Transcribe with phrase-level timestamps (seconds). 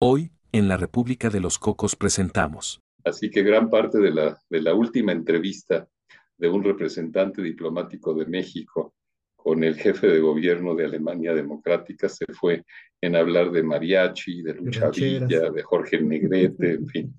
[0.00, 2.80] Hoy, en la República de los Cocos presentamos.
[3.02, 5.88] Así que gran parte de la, de la última entrevista
[6.36, 8.94] de un representante diplomático de México
[9.34, 12.64] con el jefe de gobierno de Alemania Democrática se fue
[13.00, 17.14] en hablar de mariachi, de Lucha Villa, de Jorge Negrete, en fin.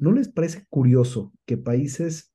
[0.00, 2.32] ¿No les parece curioso que países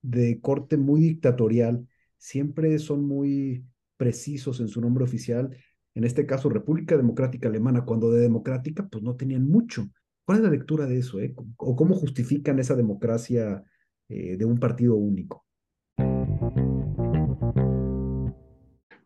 [0.00, 1.86] de corte muy dictatorial
[2.16, 3.66] siempre son muy
[3.98, 5.54] precisos en su nombre oficial
[5.94, 9.88] en este caso República Democrática Alemana, cuando de democrática, pues no tenían mucho.
[10.24, 11.20] ¿Cuál es la lectura de eso?
[11.20, 11.34] Eh?
[11.56, 13.64] ¿O cómo justifican esa democracia
[14.08, 15.44] eh, de un partido único?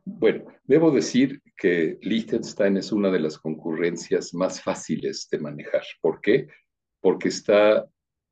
[0.05, 5.83] Bueno, debo decir que Liechtenstein es una de las concurrencias más fáciles de manejar.
[6.01, 6.49] ¿Por qué?
[7.01, 7.87] Porque está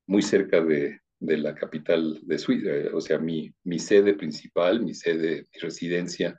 [0.07, 4.93] muy cerca de, de la capital de Suiza, o sea, mi, mi sede principal, mi
[4.93, 6.39] sede, mi residencia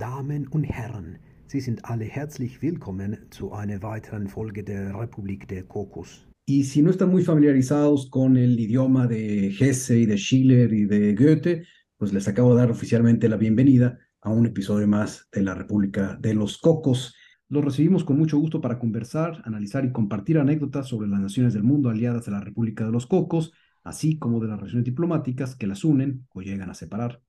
[0.00, 5.62] Damen und Herren, Sie sind alle herzlich willkommen zu einer weiteren Folge der Republik de
[5.64, 6.26] Cocos.
[6.46, 10.86] Y si no están muy familiarizados con el idioma de Hesse y de Schiller y
[10.86, 11.66] de Goethe,
[11.98, 16.16] pues les acabo de dar oficialmente la bienvenida a un episodio más de la República
[16.18, 17.14] de los Cocos.
[17.50, 21.62] Los recibimos con mucho gusto para conversar, analizar y compartir anécdotas sobre las naciones del
[21.62, 23.52] mundo aliadas a la República de los Cocos,
[23.84, 27.20] así como de las relaciones diplomáticas que las unen o llegan a separar.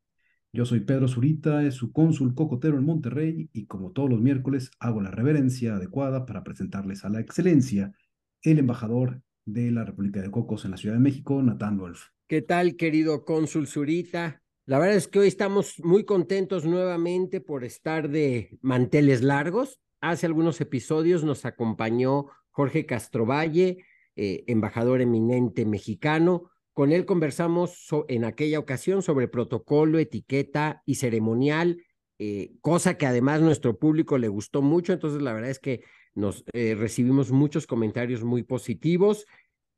[0.53, 4.69] Yo soy Pedro Zurita, es su cónsul cocotero en Monterrey y como todos los miércoles
[4.79, 7.93] hago la reverencia adecuada para presentarles a la excelencia
[8.41, 12.07] el embajador de la República de Cocos en la Ciudad de México, Natán Wolf.
[12.27, 14.41] ¿Qué tal, querido cónsul Zurita?
[14.65, 19.79] La verdad es que hoy estamos muy contentos nuevamente por estar de manteles largos.
[20.01, 23.85] Hace algunos episodios nos acompañó Jorge Castrovalle,
[24.17, 31.83] eh, embajador eminente mexicano, con él conversamos en aquella ocasión sobre protocolo, etiqueta y ceremonial,
[32.19, 34.93] eh, cosa que además nuestro público le gustó mucho.
[34.93, 35.81] Entonces, la verdad es que
[36.13, 39.25] nos eh, recibimos muchos comentarios muy positivos.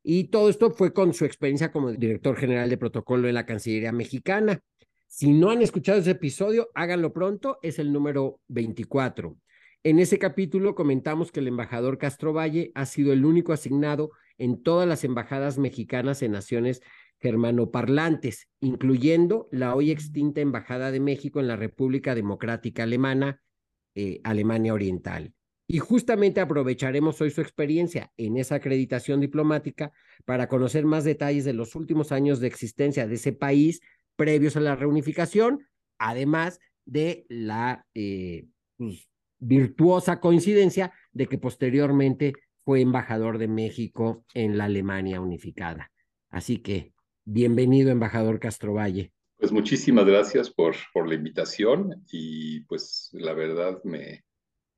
[0.02, 3.92] Y todo esto fue con su experiencia como director general de protocolo en la Cancillería
[3.92, 4.60] mexicana.
[5.06, 9.36] Si no han escuchado ese episodio, háganlo pronto, es el número 24.
[9.82, 14.62] En ese capítulo comentamos que el embajador Castro Valle ha sido el único asignado en
[14.62, 16.82] todas las embajadas mexicanas en naciones
[17.20, 23.40] germanoparlantes, incluyendo la hoy extinta Embajada de México en la República Democrática Alemana,
[23.94, 25.32] eh, Alemania Oriental.
[25.66, 29.92] Y justamente aprovecharemos hoy su experiencia en esa acreditación diplomática
[30.26, 33.80] para conocer más detalles de los últimos años de existencia de ese país
[34.16, 35.66] previos a la reunificación,
[35.98, 38.46] además de la eh,
[38.76, 39.08] pues,
[39.38, 42.34] virtuosa coincidencia de que posteriormente
[42.64, 45.92] fue embajador de México en la Alemania unificada.
[46.30, 46.92] Así que,
[47.24, 49.12] bienvenido, embajador Castrovalle.
[49.36, 54.24] Pues muchísimas gracias por, por la invitación y pues la verdad me,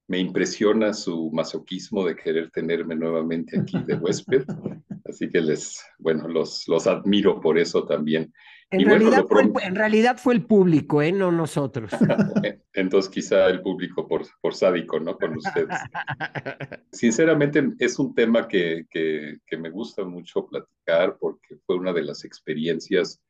[0.08, 4.44] me impresiona su masoquismo de querer tenerme nuevamente aquí de huésped.
[5.04, 8.32] Así que les, bueno, los, los admiro por eso también.
[8.70, 11.12] En, realidad, fue el, en realidad fue el público, ¿eh?
[11.12, 11.90] no nosotros.
[12.72, 15.16] Entonces quizá el público por, por sádico, ¿no?
[15.16, 15.68] Con ustedes.
[16.92, 22.02] Sinceramente es un tema que, que, que, me gusta mucho platicar porque fue una de
[22.02, 23.22] las experiencias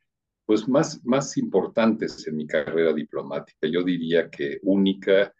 [0.47, 3.69] pues más, más importantes en mi carrera diplomática.
[3.69, 5.35] Yo diría que única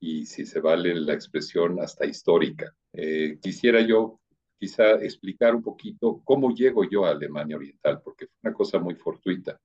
[0.00, 2.72] y si se vale la expresión hasta histórica.
[2.92, 4.19] Eh, quisiera yo
[4.60, 8.94] quizá explicar un poquito cómo llego yo a Alemania Oriental, porque fue una cosa muy
[8.94, 9.58] fortuita.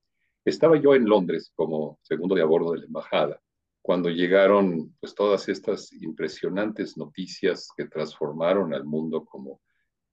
[0.45, 3.41] Estaba yo en Londres como segundo de a bordo de la embajada,
[3.81, 9.59] cuando llegaron pues todas estas impresionantes noticias que transformaron al mundo como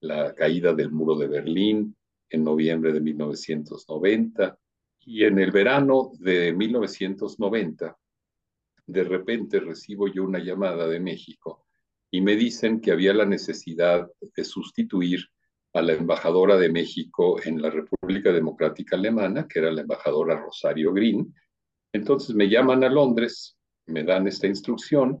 [0.01, 1.95] la caída del muro de Berlín
[2.29, 4.59] en noviembre de 1990
[5.05, 7.97] y en el verano de 1990
[8.85, 11.62] de repente recibo yo una llamada de México
[12.13, 15.25] y me dicen que había la necesidad de sustituir
[15.73, 20.93] a la embajadora de México en la República Democrática Alemana, que era la embajadora Rosario
[20.93, 21.33] Green.
[21.91, 23.57] Entonces me llaman a Londres,
[23.87, 25.19] me dan esta instrucción.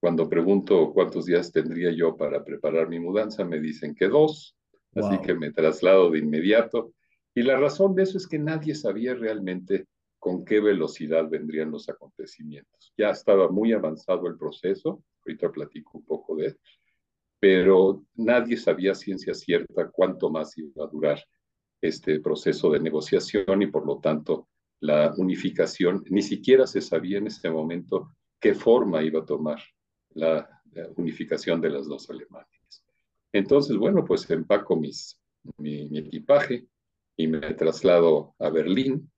[0.00, 4.56] Cuando pregunto cuántos días tendría yo para preparar mi mudanza, me dicen que dos,
[4.96, 6.94] así que me traslado de inmediato.
[7.32, 9.86] Y la razón de eso es que nadie sabía realmente
[10.18, 12.92] con qué velocidad vendrían los acontecimientos.
[12.98, 16.58] Ya estaba muy avanzado el proceso, ahorita platico un poco de él,
[17.38, 21.22] pero nadie sabía ciencia cierta cuánto más iba a durar
[21.80, 24.48] este proceso de negociación y por lo tanto
[24.80, 29.60] la unificación, ni siquiera se sabía en ese momento qué forma iba a tomar
[30.10, 30.48] la,
[30.96, 32.84] unificación de las dos Alemanias.
[33.32, 35.20] Entonces, bueno, pues empaco mis,
[35.56, 36.68] mi, mi equipaje
[37.16, 39.10] y me traslado a Berlín.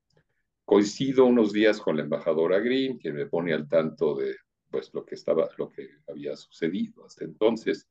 [0.65, 4.37] Coincido unos días con la embajadora Green, que me pone al tanto de
[4.71, 7.89] pues lo que estaba, lo que había sucedido hasta entonces.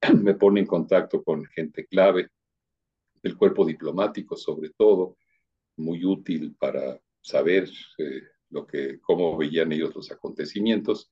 [0.22, 2.28] Me pone en contacto con gente clave
[3.22, 5.16] del cuerpo diplomático, sobre todo,
[5.76, 7.68] muy útil para saber
[7.98, 11.08] eh, lo que, cómo veían ellos los acontecimientos.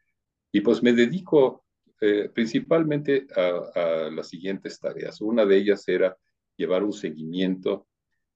[0.53, 1.65] Y pues me dedico
[2.01, 5.21] eh, principalmente a, a, las siguientes tareas.
[5.21, 6.17] Una de ellas era
[6.57, 7.87] llevar un seguimiento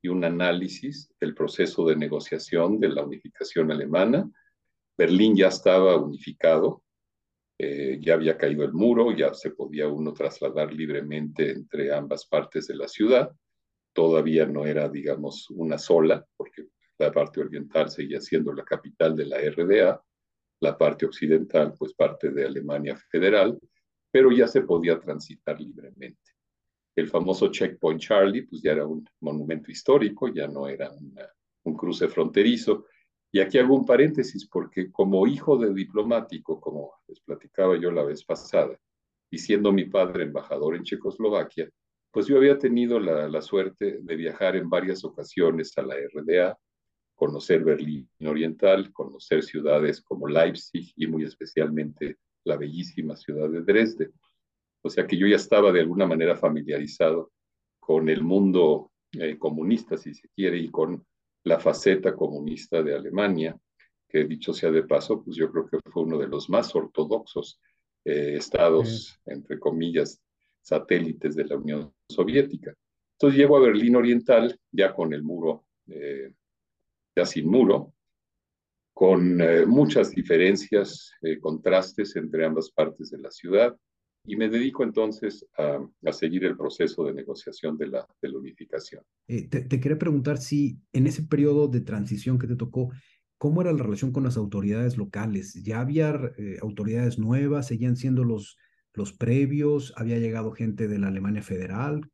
[0.00, 4.30] y un análisis del proceso de negociación de la unificación alemana.
[4.96, 6.82] Berlín ya estaba unificado,
[7.58, 12.66] eh, ya había caído el muro, ya se podía uno trasladar libremente entre ambas partes
[12.66, 13.30] de la ciudad.
[13.92, 16.66] Todavía no era, digamos, una sola, porque
[16.98, 20.02] la parte oriental seguía siendo la capital de la RDA,
[20.60, 23.58] la parte occidental, pues parte de Alemania Federal,
[24.10, 26.32] pero ya se podía transitar libremente.
[26.96, 30.92] El famoso Checkpoint Charlie, pues ya era un monumento histórico, ya no era
[31.64, 32.86] un cruce fronterizo.
[33.34, 38.04] Y aquí hago un paréntesis porque como hijo de diplomático, como les platicaba yo la
[38.04, 38.78] vez pasada,
[39.28, 41.68] y siendo mi padre embajador en Checoslovaquia,
[42.12, 46.56] pues yo había tenido la, la suerte de viajar en varias ocasiones a la RDA,
[47.16, 54.12] conocer Berlín Oriental, conocer ciudades como Leipzig y muy especialmente la bellísima ciudad de Dresde.
[54.80, 57.32] O sea que yo ya estaba de alguna manera familiarizado
[57.80, 61.04] con el mundo eh, comunista, si se quiere, y con
[61.44, 63.56] la faceta comunista de Alemania,
[64.08, 67.60] que dicho sea de paso, pues yo creo que fue uno de los más ortodoxos
[68.04, 70.22] eh, estados, entre comillas,
[70.60, 72.74] satélites de la Unión Soviética.
[73.12, 76.32] Entonces llego a Berlín Oriental, ya con el muro, eh,
[77.14, 77.92] ya sin muro,
[78.92, 83.76] con eh, muchas diferencias, contrastes entre ambas partes de la ciudad,
[84.26, 88.38] y me dedico entonces a, a, seguir el proceso de negociación de la, de la
[88.38, 89.02] unificación.
[89.28, 92.90] Eh, te, te, quería preguntar si en ese periodo de transición que te tocó,
[93.36, 95.54] ¿cómo era la relación con las autoridades locales?
[95.62, 97.66] ¿Ya había eh, autoridades nuevas?
[97.66, 98.56] ¿Seguían siendo los,
[98.94, 99.92] los previos?
[99.96, 102.10] ¿Había llegado gente de la Alemania Federal?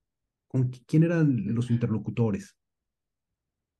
[0.49, 2.57] ¿Con quién eran los interlocutores?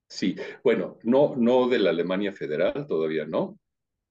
[0.07, 3.57] Sí, bueno, no, no de la Alemania Federal, todavía no,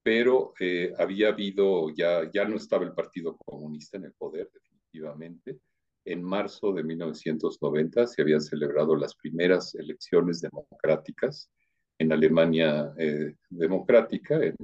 [0.03, 5.59] pero eh, había habido, ya, ya no estaba el Partido Comunista en el poder, definitivamente.
[6.05, 11.51] En marzo de 1990 se habían celebrado las primeras elecciones democráticas
[11.99, 14.57] en Alemania eh, democrática, en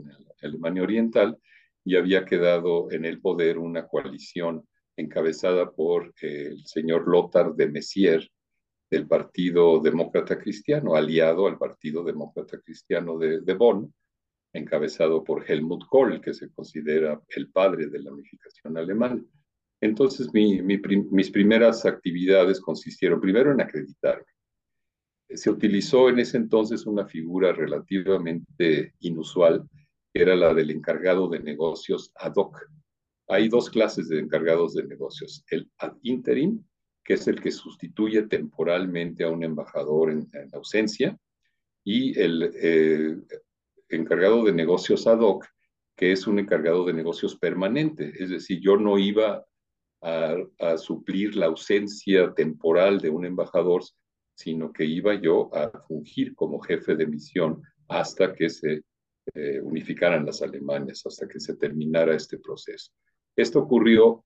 [0.42, 1.38] Alemania Oriental,
[1.84, 4.66] y había quedado en el poder una coalición
[4.96, 8.26] encabezada por eh, el señor Lothar de Messier,
[8.90, 13.92] del Partido Demócrata Cristiano, aliado al Partido Demócrata Cristiano de, de Bonn,
[14.58, 19.22] encabezado por Helmut Kohl, que se considera el padre de la unificación alemana.
[19.80, 20.78] Entonces, mi, mi,
[21.10, 24.24] mis primeras actividades consistieron primero en acreditarme.
[25.28, 29.68] Se utilizó en ese entonces una figura relativamente inusual,
[30.12, 32.58] que era la del encargado de negocios ad hoc.
[33.28, 36.62] Hay dos clases de encargados de negocios, el ad interim,
[37.04, 41.18] que es el que sustituye temporalmente a un embajador en, en ausencia,
[41.84, 43.16] y el eh,
[43.88, 45.46] encargado de negocios ad hoc,
[45.96, 48.12] que es un encargado de negocios permanente.
[48.18, 49.44] Es decir, yo no iba
[50.02, 53.82] a, suplir la ausencia temporal de un embajador,
[54.34, 58.82] sino que iba yo a fungir como jefe de misión hasta que se
[59.34, 62.92] eh, unificaran las Alemanias, hasta que se terminara este proceso.
[63.34, 64.24] Esto ocurrió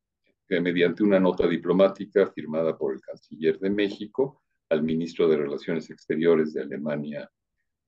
[0.49, 5.89] eh, mediante una nota diplomática firmada por el canciller de México al ministro de Relaciones
[5.91, 7.31] Exteriores de Alemania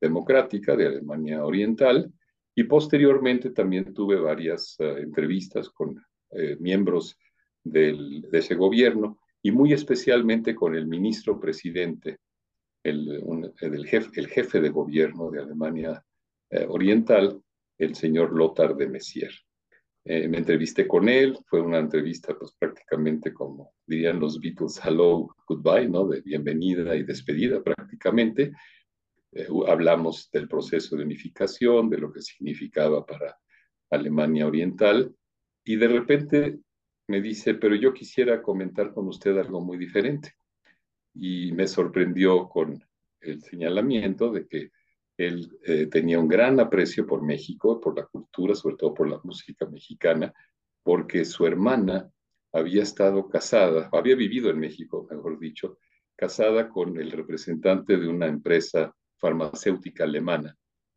[0.03, 2.13] Democrática de Alemania Oriental
[2.55, 7.17] y posteriormente también tuve varias uh, entrevistas con eh, miembros
[7.65, 12.19] de ese gobierno y muy especialmente con el ministro presidente,
[12.83, 13.23] el,
[13.61, 16.05] el, jefe, el jefe, de gobierno de Alemania
[16.51, 17.41] eh, Oriental,
[17.79, 19.33] el señor Lothar de Messier.
[20.05, 25.29] Eh, me entrevisté con él, fue una entrevista pues prácticamente como dirían los Beatles, hello,
[25.47, 26.09] goodbye, ¿no?
[26.09, 28.53] De bienvenida y despedida prácticamente.
[29.33, 33.39] Eh, hablamos del proceso de unificación, de lo que significaba para
[33.91, 35.15] Alemania Oriental,
[35.65, 36.59] y de repente
[37.09, 40.35] me dice, pero yo quisiera comentar con usted algo muy diferente.
[41.15, 42.83] Y me sorprendió con
[43.21, 44.71] el señalamiento de que
[45.17, 49.21] Él eh, tenía un gran aprecio por México, por la cultura, sobre todo por la
[49.23, 50.33] música mexicana,
[50.83, 52.11] porque su hermana
[52.53, 55.79] había estado casada, había vivido en México, mejor dicho,
[56.17, 60.57] casada con el representante de una empresa farmacéutica alemana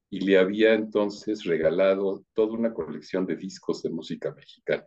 [0.10, 4.86] y le había entonces regalado toda una colección de discos de música mexicana.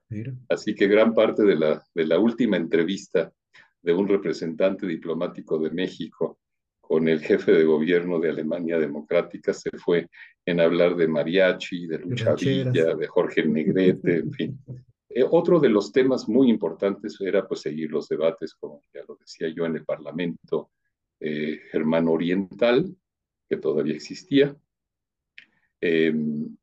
[0.49, 3.33] Así que gran parte de la, de la última entrevista
[3.83, 6.39] de un representante diplomático de México
[6.81, 10.09] con el jefe de gobierno de Alemania Democrática se fue
[10.47, 14.59] en hablar de mariachi, de Lucha Villa, de Jorge Negrete, en fin.
[15.11, 19.17] Eh, otro de los temas muy importantes era pues, seguir los debates, como ya lo
[19.17, 20.71] decía yo, en el Parlamento
[21.21, 22.95] eh, Germano Oriental,
[23.49, 24.57] que todavía existía,
[25.81, 26.57] em,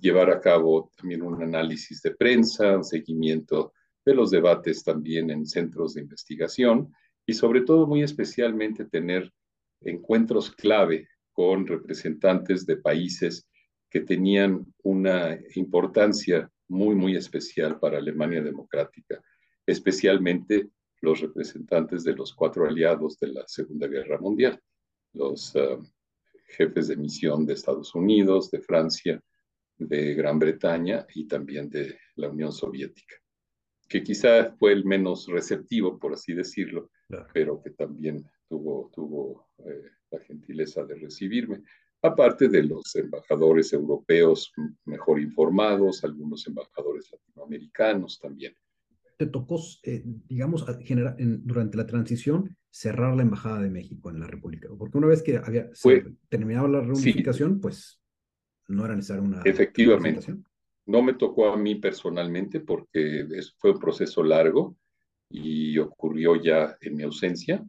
[0.00, 3.72] llevar a cabo también un análisis de prensa, un seguimiento
[4.04, 6.92] de los debates también en centros de investigación
[7.26, 9.32] y sobre todo muy especialmente tener
[9.82, 13.46] encuentros clave con representantes de países
[13.90, 19.22] que tenían una importancia muy, muy especial para Alemania Democrática,
[19.66, 20.68] especialmente
[21.00, 24.60] los representantes de los cuatro aliados de la Segunda Guerra Mundial,
[25.12, 25.82] los uh,
[26.48, 29.22] jefes de misión de Estados Unidos, de Francia,
[29.76, 33.16] de Gran Bretaña y también de la Unión Soviética,
[33.88, 36.90] que quizá fue el menos receptivo, por así decirlo,
[37.32, 41.62] pero que también tuvo, tuvo eh, la gentileza de recibirme
[42.02, 44.52] aparte de los embajadores europeos
[44.84, 48.54] mejor informados, algunos embajadores latinoamericanos también.
[49.16, 54.26] ¿Te tocó, eh, digamos, generar, durante la transición cerrar la Embajada de México en la
[54.26, 54.68] República?
[54.76, 55.70] Porque una vez que había
[56.28, 58.00] terminado la reunificación, pues
[58.68, 59.42] no era necesaria una...
[59.44, 60.34] Efectivamente.
[60.86, 63.26] No me tocó a mí personalmente porque
[63.58, 64.76] fue un proceso largo
[65.28, 67.64] y ocurrió ya en mi ausencia.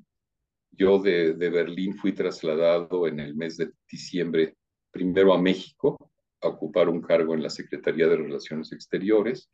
[0.72, 4.56] Yo de, Berlín fui trasladado en el mes de diciembre
[4.92, 5.98] primero a México
[6.42, 9.50] a ocupar un cargo en la Secretaría de Relaciones Exteriores,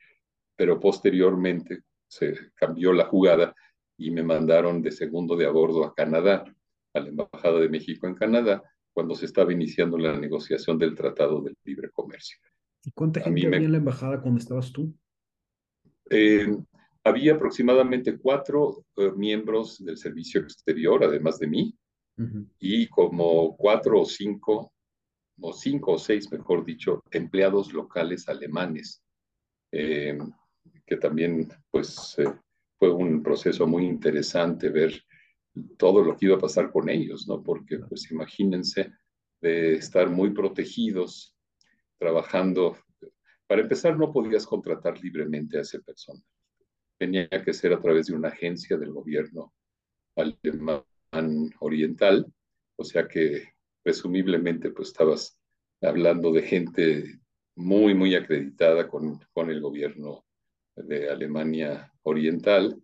[0.55, 3.55] pero posteriormente se cambió la jugada
[3.97, 6.43] y me mandaron de segundo de a bordo a Canadá,
[6.93, 11.41] a la Embajada de México en Canadá, cuando se estaba iniciando la negociación del Tratado
[11.41, 12.37] del Libre Comercio.
[12.83, 14.93] ¿Y cuánta gente había en la embajada cuando estabas tú?
[16.09, 16.55] Eh,
[17.03, 21.77] había aproximadamente cuatro eh, miembros del servicio exterior, además de mí,
[22.59, 24.71] y como cuatro o cinco,
[25.41, 29.03] o cinco o seis, mejor dicho, empleados locales alemanes,
[29.73, 30.17] eh,
[30.85, 32.15] que también, pues,
[32.93, 35.01] fue un proceso muy interesante ver
[35.77, 37.41] todo lo que iba a pasar con ellos, ¿no?
[37.41, 38.91] Porque, pues, imagínense
[39.41, 41.35] de estar muy protegidos,
[41.97, 42.77] trabajando.
[43.47, 46.23] Para empezar, no podías contratar libremente a ese personal
[46.97, 49.53] tenía que ser a través de una agencia del gobierno
[50.15, 50.83] alemán
[51.59, 52.25] oriental,
[52.77, 53.49] o sea que
[53.83, 55.37] presumiblemente pues estabas
[55.81, 57.19] hablando de gente
[57.55, 60.25] muy, muy acreditada con, con el gobierno
[60.75, 62.81] de Alemania Oriental,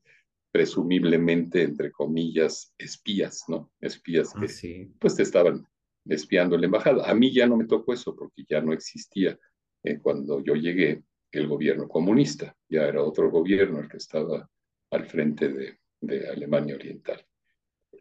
[0.52, 3.72] presumiblemente, entre comillas, espías, ¿no?
[3.80, 5.66] Espías que ah, pues te estaban
[6.06, 7.10] espiando en la embajada.
[7.10, 9.40] A mí ya no me tocó eso porque ya no existía
[9.84, 14.50] eh, cuando yo llegué el gobierno comunista, ya era otro gobierno el que estaba
[14.92, 17.26] al frente de, de Alemania Oriental.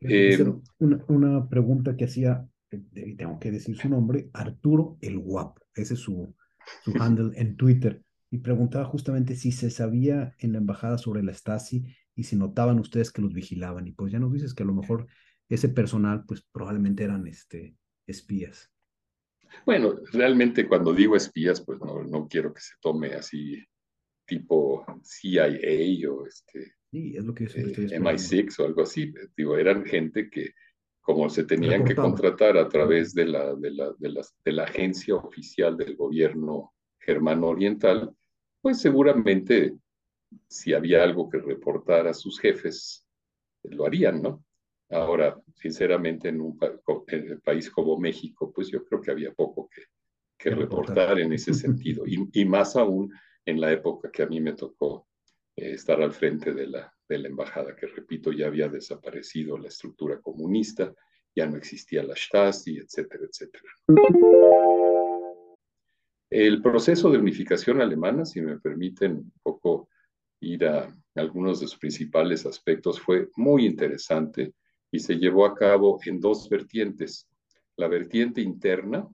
[0.01, 0.39] Eh,
[0.79, 5.95] una, una, pregunta que hacía, y tengo que decir su nombre, Arturo el Guapo, ese
[5.95, 6.35] es su,
[6.83, 11.35] su handle en Twitter, y preguntaba justamente si se sabía en la embajada sobre la
[11.35, 11.85] Stasi
[12.15, 14.75] y si notaban ustedes que los vigilaban, y pues ya nos dices que a lo
[14.75, 15.07] mejor
[15.49, 18.71] ese personal pues probablemente eran este, espías.
[19.67, 23.65] Bueno, realmente cuando digo espías, pues no, no quiero que se tome así
[24.25, 25.47] tipo CIA
[26.09, 29.13] o este, sí, es lo que eh, MI6 o algo así.
[29.37, 30.53] Digo, eran gente que
[31.01, 34.65] como se tenían que contratar a través de la, de, la, de, la, de la
[34.65, 38.15] agencia oficial del gobierno germano oriental,
[38.61, 39.75] pues seguramente
[40.49, 43.07] si había algo que reportar a sus jefes,
[43.65, 44.45] lo harían, ¿no?
[44.91, 46.59] Ahora, sinceramente, en un
[47.45, 49.83] país como México, pues yo creo que había poco que,
[50.37, 53.13] que reportar en ese sentido, y, más aún
[53.45, 55.07] en la época que a mí me tocó
[55.57, 59.69] eh, estar al frente de la, de la embajada, que repito, ya había desaparecido la
[59.69, 60.93] estructura comunista,
[61.35, 63.71] ya no existía la Stasi, etcétera, etcétera.
[66.31, 69.89] El proceso de unificación alemana, si me permiten un poco
[70.39, 74.55] ir a algunos de sus principales aspectos, fue muy interesante
[74.93, 77.29] y se llevó a cabo en dos vertientes.
[77.77, 79.09] La vertiente interna,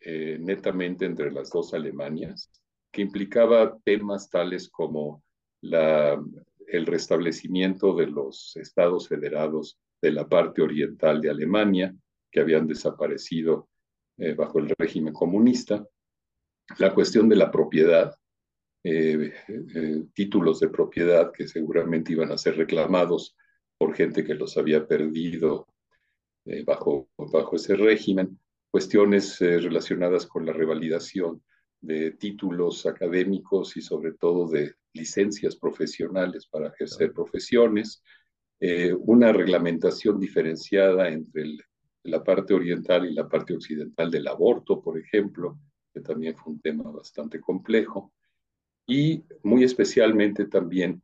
[0.00, 2.50] eh, netamente entre las dos Alemanias,
[2.90, 5.22] que implicaba temas tales como
[5.62, 11.94] el restablecimiento de los estados federados de la parte oriental de Alemania,
[12.30, 13.68] que habían desaparecido
[14.36, 15.84] bajo el régimen comunista,
[16.78, 18.14] la cuestión de la propiedad,
[20.12, 23.34] títulos de propiedad que seguramente iban a ser reclamados
[23.78, 25.66] por gente que los había perdido
[26.66, 28.38] bajo, bajo ese régimen,
[28.70, 31.42] cuestiones relacionadas con la revalidación
[31.84, 38.02] de títulos académicos y sobre todo de licencias profesionales para ejercer profesiones,
[38.60, 41.56] eh, una reglamentación diferenciada entre
[42.04, 45.58] la parte oriental y la parte occidental del aborto, por ejemplo,
[45.94, 48.12] que también fue un tema bastante complejo,
[48.86, 51.02] y muy especialmente también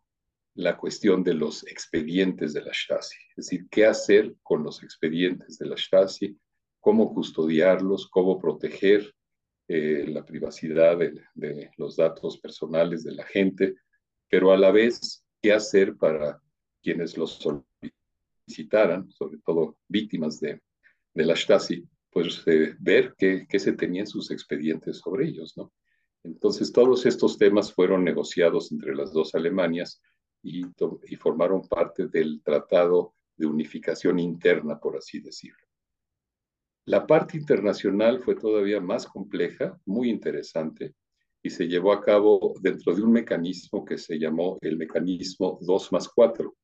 [0.55, 5.59] la cuestión de los expedientes de la Stasi, es decir, qué hacer con los expedientes
[5.59, 6.37] de la Stasi,
[6.81, 9.15] cómo custodiarlos, cómo proteger
[9.69, 13.77] eh, la privacidad de, los datos personales de la gente,
[14.29, 16.43] pero a la vez qué hacer para
[16.83, 17.41] quienes los
[18.47, 20.61] solicitaran, sobre todo víctimas de,
[21.15, 22.45] de la Stasi, pues
[22.79, 25.73] ver qué, qué, se tenían sus expedientes sobre ellos, ¿no?
[26.23, 30.03] Entonces todos estos temas fueron negociados entre las dos Alemanias
[30.43, 30.63] y,
[31.07, 35.67] y formaron parte del Tratado de Unificación Interna, por así decirlo.
[36.87, 40.95] La parte internacional fue todavía más compleja, muy interesante,
[41.43, 45.93] y se llevó a cabo dentro de un mecanismo que se llamó el mecanismo 2
[45.93, 46.55] más 4,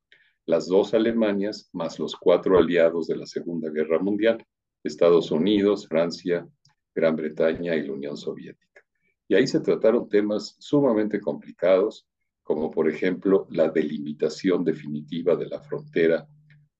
[0.46, 4.44] las dos Alemanias más los cuatro aliados de la Segunda Guerra Mundial,
[4.86, 6.46] Estados Unidos, Francia,
[6.94, 8.82] Gran Bretaña y la Unión Soviética.
[9.28, 12.06] Y ahí se trataron temas sumamente complicados,
[12.42, 16.26] como por ejemplo la delimitación definitiva de la frontera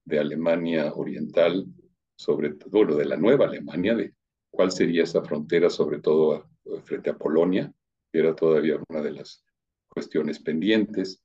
[0.04, 1.66] de Alemania Oriental
[2.16, 4.14] sobre todo de la nueva Alemania, de
[4.50, 6.48] cuál sería esa frontera, sobre todo
[6.84, 7.72] frente a Polonia,
[8.10, 9.44] que era todavía una de las
[9.86, 11.22] cuestiones pendientes,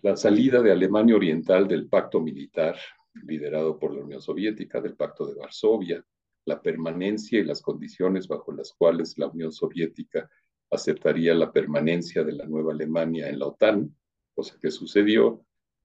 [0.00, 2.76] la salida de Alemania Oriental del pacto militar
[3.22, 6.04] liderado por la Unión Soviética, del pacto de Varsovia,
[6.46, 10.28] la permanencia y las condiciones bajo las cuales la Unión Soviética
[10.70, 13.96] aceptaría la permanencia de la nueva Alemania en la OTAN,
[14.34, 15.44] cosa que sucedió,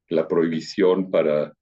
[0.10, 1.54] la prohibición para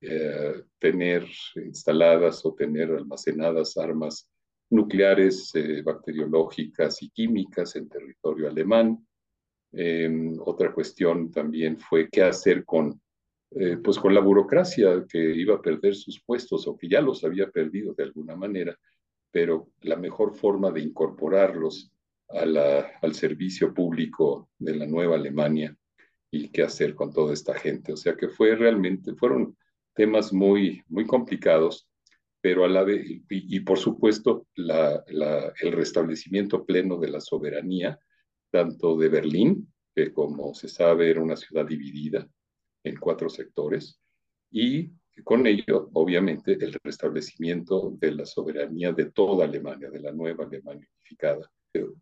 [0.00, 4.30] eh, tener instaladas o tener almacenadas armas
[4.70, 9.06] nucleares, eh, bacteriológicas y químicas en territorio alemán.
[9.72, 13.00] Em, otra cuestión también fue qué hacer con,
[13.52, 17.22] eh, pues con la burocracia que iba a perder sus puestos o que ya los
[17.24, 18.76] había perdido de alguna manera,
[19.30, 21.92] pero la mejor forma de incorporarlos
[22.28, 22.40] a
[23.02, 25.76] al servicio público de la nueva Alemania
[26.30, 27.92] y qué hacer con toda esta gente.
[27.92, 29.56] O sea que fue realmente, fueron
[29.94, 31.88] temas muy, muy complicados,
[32.40, 37.98] pero a la vez, y, por supuesto, el restablecimiento pleno de la soberanía,
[38.50, 42.28] tanto de Berlín, que como se sabe era una ciudad dividida
[42.88, 44.00] en cuatro sectores,
[44.50, 44.90] y
[45.24, 50.86] con ello, obviamente, el restablecimiento de la soberanía de toda Alemania, de la nueva Alemania
[50.94, 51.50] unificada.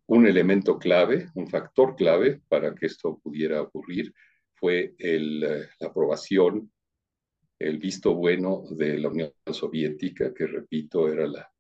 [0.07, 4.13] Un elemento clave, un factor clave para que esto pudiera ocurrir
[4.55, 6.71] fue el, la aprobación
[7.59, 11.51] el visto bueno de la Unión Soviética, que repito, era la,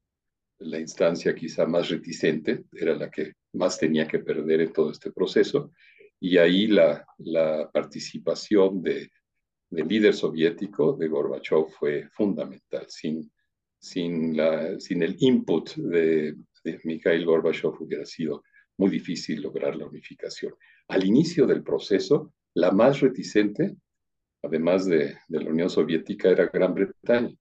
[0.58, 5.12] la instancia quizá más reticente, era la que más tenía que perder en todo este
[5.12, 5.72] proceso,
[6.24, 9.10] y ahí la, la participación de,
[9.68, 12.86] del líder soviético, de Gorbachev, fue fundamental.
[12.88, 13.30] Sin,
[13.78, 16.34] sin, la, sin el input de,
[16.64, 18.42] de Mikhail Gorbachev hubiera sido
[18.78, 20.54] muy difícil lograr la unificación.
[20.88, 23.76] Al inicio del proceso, la más reticente
[24.42, 27.34] además de, la Unión Soviética, era Gran Bretaña,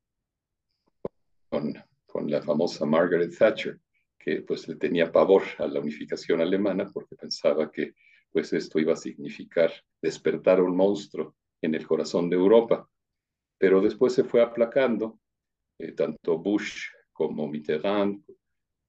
[1.50, 1.74] con,
[2.06, 3.80] con, la famosa Margaret Thatcher,
[4.20, 7.94] que pues le tenía pavor a la unificación alemana porque pensaba que
[8.34, 12.90] pues esto iba a significar despertar un monstruo en el corazón de Europa.
[13.60, 15.20] Pero después se fue aplacando,
[15.80, 18.22] eh, tanto Bush como Mitterrand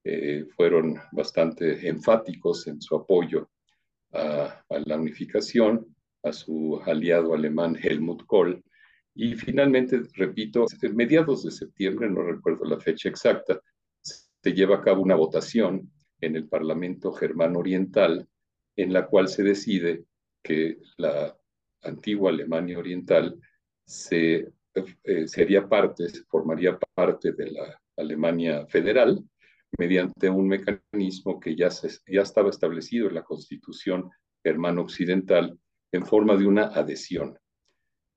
[0.02, 3.50] eh, fueron bastante enfáticos en su apoyo
[4.12, 8.64] a, a la unificación a su aliado alemán Helmut Kohl.
[9.14, 13.60] Y finalmente, repito, en mediados de septiembre, no recuerdo la fecha exacta,
[14.02, 18.26] se lleva a cabo una votación en el Parlamento Germano Oriental
[18.76, 20.04] en la cual se decide
[20.42, 21.36] que la
[21.82, 23.38] antigua Alemania Oriental
[23.84, 24.52] se,
[25.04, 29.22] eh, sería parte, formaría parte de la Alemania federal
[29.78, 34.10] mediante un mecanismo que ya, ya estaba establecido en la Constitución
[34.42, 35.58] Germano Occidental
[35.92, 37.38] en forma de una adhesión.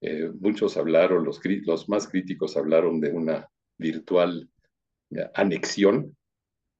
[0.01, 4.49] Eh, muchos hablaron, los, los, más críticos hablaron de una virtual
[5.11, 6.15] eh, anexión,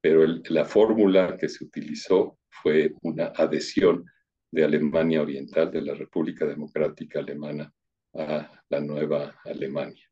[0.01, 4.05] pero la fórmula que se utilizó fue una adhesión
[4.51, 7.71] de Alemania Oriental, de la República Democrática Alemana,
[8.13, 10.03] a la nueva Alemania.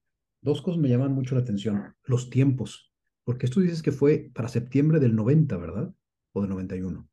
[0.41, 1.95] Dos cosas me llaman mucho la atención.
[2.03, 2.91] Los tiempos.
[3.23, 5.93] Porque esto dices que fue para septiembre del 90, ¿verdad?
[6.33, 7.09] ¿O del 91?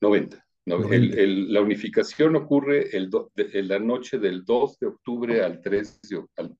[0.00, 0.46] 90.
[0.66, 6.00] la unificación ocurre el en la noche del 2 de octubre al 3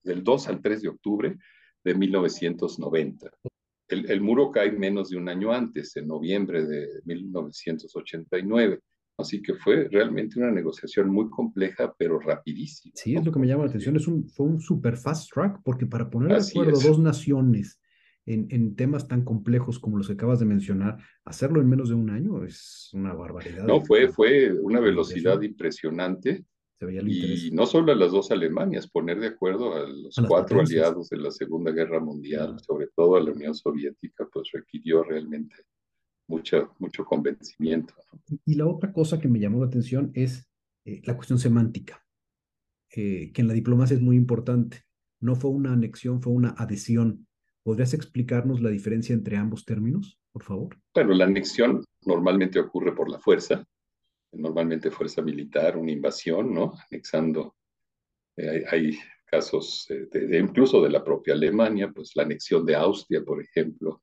[0.03, 1.37] del 2 al 3 de octubre
[1.83, 3.31] de 1990.
[3.89, 8.81] El, el, muro cae menos de un año antes, en noviembre de 1989.
[9.17, 12.93] Así que fue realmente una negociación muy compleja, pero rapidísima.
[12.97, 13.95] Sí, es lo que me llama la atención.
[13.97, 17.79] Es un, fue un super fast track, porque para poner de acuerdo dos naciones
[18.27, 21.95] en, en, temas tan complejos como los que acabas de mencionar, hacerlo en menos de
[21.95, 23.65] un año es una barbaridad.
[23.65, 26.45] No, fue, fue una velocidad impresionante.
[26.81, 31.19] Y no solo a las dos Alemanias, poner de acuerdo a los cuatro aliados de
[31.19, 35.55] la Segunda Guerra Mundial, sobre todo a la Unión Soviética, pues requirió realmente
[36.27, 37.95] mucho, mucho convencimiento.
[38.45, 40.49] Y la otra cosa que me llamó la atención es
[40.85, 42.05] eh, la cuestión semántica,
[42.91, 44.83] eh, que en la diplomacia es muy importante.
[45.21, 47.27] No fue una anexión, fue una adhesión.
[47.63, 50.79] ¿Podrías explicarnos la diferencia entre ambos términos, por favor?
[50.95, 53.65] Bueno, la anexión normalmente ocurre por la fuerza,
[54.37, 56.75] normalmente fuerza militar, una invasión, ¿no?
[56.91, 57.57] Anexando.
[58.37, 58.99] Eh, hay,
[59.35, 64.03] casos de, incluso de la propia Alemania, pues la anexión de Austria, por ejemplo,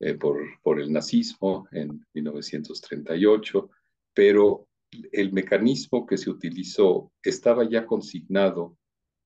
[0.00, 3.70] eh, por, por el nazismo en 1938,
[4.12, 4.68] pero
[5.12, 8.76] el mecanismo que se utilizó estaba ya consignado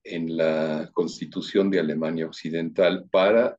[0.05, 3.59] en la constitución de Alemania Occidental para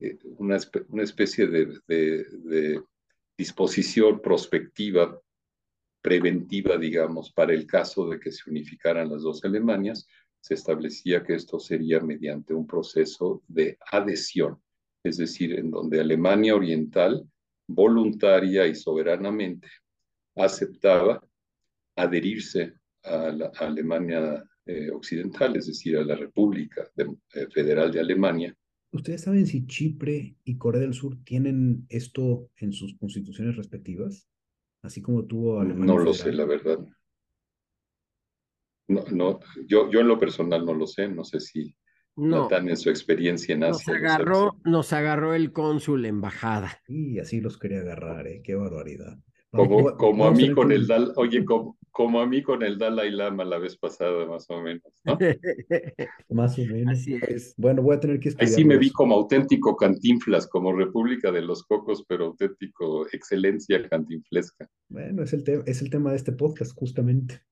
[0.00, 2.82] eh, una, una, especie de, de,
[3.36, 5.20] disposición prospectiva,
[6.00, 10.06] preventiva, digamos, para el caso de que se unificaran las dos Alemanias,
[10.40, 14.60] se establecía que esto sería mediante un proceso de adhesión
[15.08, 17.28] es decir, en donde Alemania Oriental
[17.66, 19.68] voluntaria y soberanamente
[20.36, 21.22] aceptaba
[21.96, 28.56] adherirse a la Alemania eh, Occidental, es decir, a la República eh, Federal de Alemania.
[28.90, 34.28] ¿Ustedes saben si Chipre y Corea del Sur tienen esto en sus constituciones respectivas?
[34.82, 35.86] Así como tuvo Alemania.
[35.86, 36.78] No lo sé, la verdad.
[38.88, 41.76] No, no, yo, yo en lo personal no lo sé, no sé si
[42.16, 42.48] no.
[42.50, 43.92] en su experiencia en Asia.
[43.92, 46.80] Nos agarró, nos agarró el cónsul embajada.
[46.88, 48.40] Y así los quería agarrar, ¿eh?
[48.42, 49.18] Qué barbaridad.
[49.50, 53.10] Como, como a mí con el Dalai, oye, como, como, a mí con el Dalai
[53.10, 55.18] Lama la vez pasada, más o menos, ¿no?
[56.30, 56.96] más o menos.
[56.96, 57.54] Así es.
[57.56, 61.42] Bueno, voy a tener que Ahí sí me vi como auténtico cantinflas, como República de
[61.42, 64.68] los Cocos, pero auténtico excelencia cantinflesca.
[64.88, 67.42] Bueno, es el, es el tema de este podcast, justamente.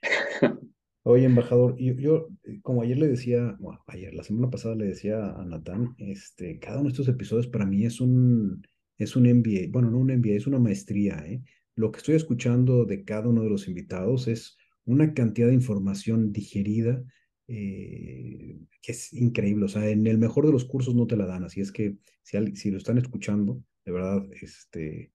[1.02, 2.28] Oye, embajador, yo, yo,
[2.62, 6.76] como ayer le decía, bueno, ayer, la semana pasada le decía a Natán, este, cada
[6.78, 8.62] uno de estos episodios para mí es un,
[8.96, 11.42] es un MBA, bueno, no un MBA, es una maestría, ¿eh?
[11.76, 16.32] Lo que estoy escuchando de cada uno de los invitados es una cantidad de información
[16.32, 17.02] digerida
[17.48, 21.26] eh, que es increíble, o sea, en el mejor de los cursos no te la
[21.26, 25.12] dan, así es que si, si lo están escuchando, de verdad, este,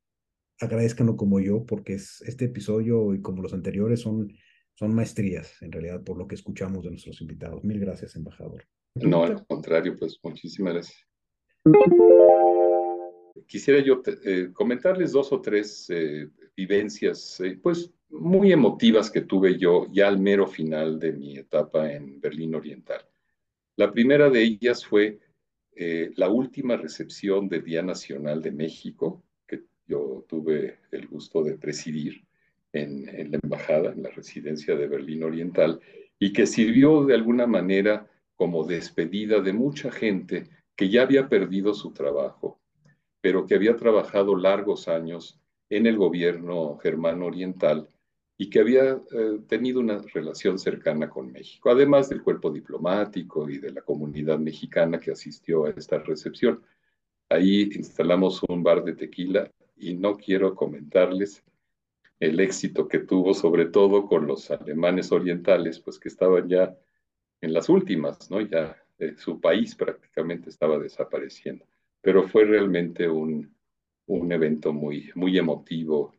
[0.60, 4.34] agradezcanlo como yo, porque es, este episodio y como los anteriores son
[4.76, 7.63] son maestrías, en realidad, por lo que escuchamos de nuestros invitados.
[7.63, 8.65] Mil gracias, embajador.
[8.96, 11.08] No, al contrario, pues muchísimas gracias.
[13.48, 19.58] Quisiera yo eh, comentarles dos o tres eh, vivencias, eh, pues muy emotivas que tuve
[19.58, 23.02] yo ya al mero final de mi etapa en Berlín Oriental.
[23.76, 25.20] La primera de ellas fue
[26.15, 32.24] la última recepción del Día Nacional de México, que yo tuve el gusto de presidir
[32.76, 35.80] en, la embajada, en la residencia de Berlín Oriental,
[36.20, 41.74] y que sirvió de alguna manera como despedida de mucha gente que ya había perdido
[41.74, 42.60] su trabajo,
[43.22, 47.88] pero que había trabajado largos años en el gobierno germano oriental
[48.38, 53.60] y que había eh, tenido una relación cercana con México, además del cuerpo diplomático y
[53.60, 56.62] de la comunidad mexicana que asistió a esta recepción.
[57.30, 61.43] Ahí instalamos un bar de tequila y no quiero comentarles
[62.19, 66.78] el éxito que tuvo, sobre todo con los alemanes orientales, pues que estaban ya
[67.41, 68.41] en las últimas, ¿no?
[68.41, 71.65] Ya eh, su país prácticamente estaba desapareciendo.
[72.01, 73.55] Pero fue realmente un,
[74.08, 76.13] un evento muy, muy emotivo,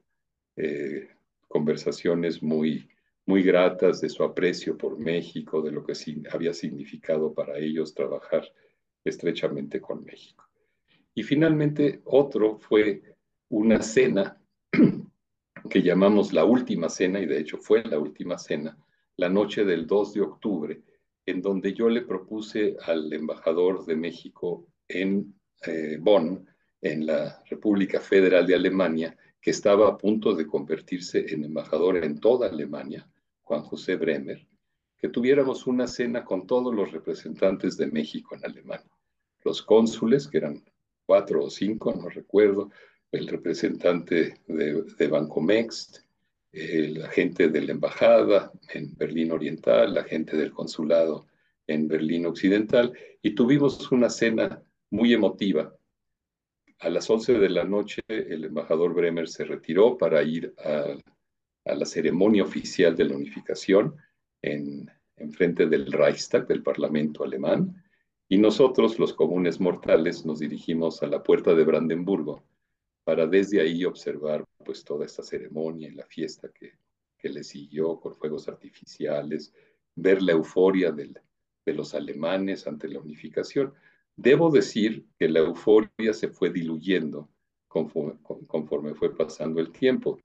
[0.56, 1.08] eh,
[1.48, 2.88] conversaciones muy,
[3.26, 5.92] muy gratas de su aprecio por México, de lo que
[6.30, 8.44] había significado para ellos trabajar
[9.04, 10.44] estrechamente con México.
[11.14, 13.02] Y finalmente otro fue
[13.48, 14.40] una cena
[15.70, 18.76] que llamamos la última cena, y de hecho fue la última cena,
[19.16, 20.82] la noche del 2 de octubre,
[21.24, 25.34] en donde yo le propuse al embajador de México en
[25.66, 26.46] eh, Bonn,
[26.92, 32.18] en la República Federal de Alemania, que estaba a punto de convertirse en embajador en
[32.18, 33.08] toda Alemania,
[33.42, 34.46] Juan José Bremer,
[34.98, 38.90] que tuviéramos una cena con todos los representantes de México en Alemania.
[39.44, 40.64] los cónsules, que eran
[41.06, 42.70] cuatro o cinco, no recuerdo,
[43.12, 45.98] el representante de, de Bancomext,
[46.52, 51.26] la gente de la embajada en Berlín Oriental, la gente del consulado
[51.66, 55.75] en Berlín Occidental, y tuvimos una cena muy emotiva.
[56.78, 60.94] A las 11 de la noche el embajador Bremer se retiró para ir a,
[61.64, 63.96] la ceremonia oficial de la unificación
[64.42, 67.82] en, en frente del Reichstag, del Parlamento alemán,
[68.28, 72.42] y nosotros, los comunes mortales, nos dirigimos a la puerta de Brandenburgo
[73.04, 76.72] para desde ahí observar pues toda esta ceremonia y la fiesta que,
[77.16, 79.54] que le siguió con fuegos artificiales,
[79.94, 83.72] ver la euforia de los alemanes ante la unificación.
[84.16, 87.28] Debo decir que la euforia se fue diluyendo
[87.68, 90.18] conforme, fue pasando el tiempo.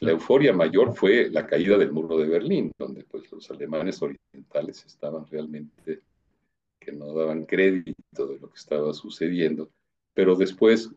[0.00, 4.84] La euforia mayor fue la caída del muro de Berlín, donde pues los alemanes orientales
[4.84, 6.02] estaban realmente
[6.78, 9.70] que no daban crédito de lo que estaba sucediendo,
[10.14, 10.90] pero después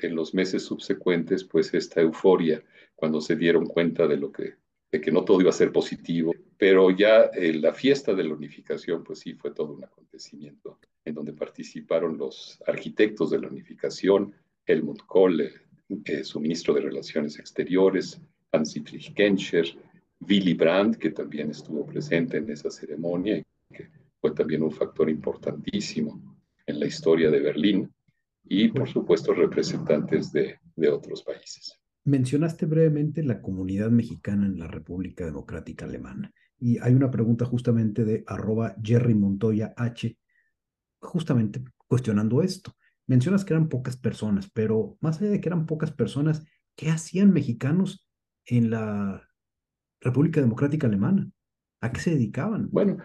[0.00, 2.62] en los meses subsecuentes, pues esta euforia,
[2.94, 4.56] cuando se dieron cuenta de lo que,
[4.90, 8.34] de que no todo iba a ser positivo, pero ya eh, la fiesta de la
[8.34, 14.32] unificación, pues sí fue todo un acontecimiento en donde participaron los arquitectos de la unificación,
[14.64, 18.20] Helmut Kohl, eh, su ministro de Relaciones Exteriores,
[18.52, 19.66] Hans-Dietrich Genscher,
[20.20, 23.44] Willy Brandt, que también estuvo presente en esa ceremonia y
[23.74, 23.88] que
[24.20, 27.92] fue también un factor importantísimo en la historia de Berlín
[28.44, 31.76] y por supuesto representantes de, de otros países.
[32.04, 38.04] Mencionaste brevemente la comunidad mexicana en la República Democrática Alemana y hay una pregunta justamente
[38.04, 40.16] de arroba Jerry Montoya H,
[41.00, 42.72] justamente cuestionando esto.
[43.08, 46.46] Mencionas que eran pocas personas, pero más allá de que eran pocas personas,
[46.76, 48.08] ¿qué hacían mexicanos
[48.46, 49.28] en la
[50.00, 51.28] República Democrática Alemana?
[51.80, 52.68] ¿A qué se dedicaban?
[52.70, 52.98] Bueno,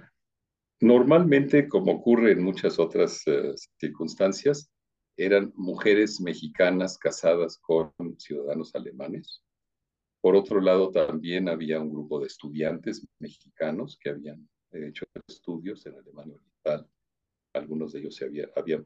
[0.80, 4.72] normalmente, como ocurre en muchas otras uh, circunstancias,
[5.18, 9.42] eran mujeres mexicanas casadas con ciudadanos alemanes.
[10.28, 15.96] Por otro lado, también había un grupo de estudiantes mexicanos que habían hecho estudios en
[15.96, 16.86] Alemania Oriental.
[17.54, 18.86] Algunos de ellos se había, habían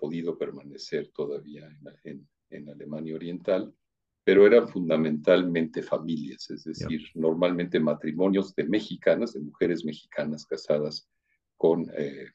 [0.00, 1.68] podido permanecer todavía
[2.02, 3.72] en, en, Alemania Oriental,
[4.24, 11.08] pero eran fundamentalmente familias, es decir, normalmente matrimonios de mexicanas, de mujeres mexicanas casadas
[11.56, 12.32] con eh,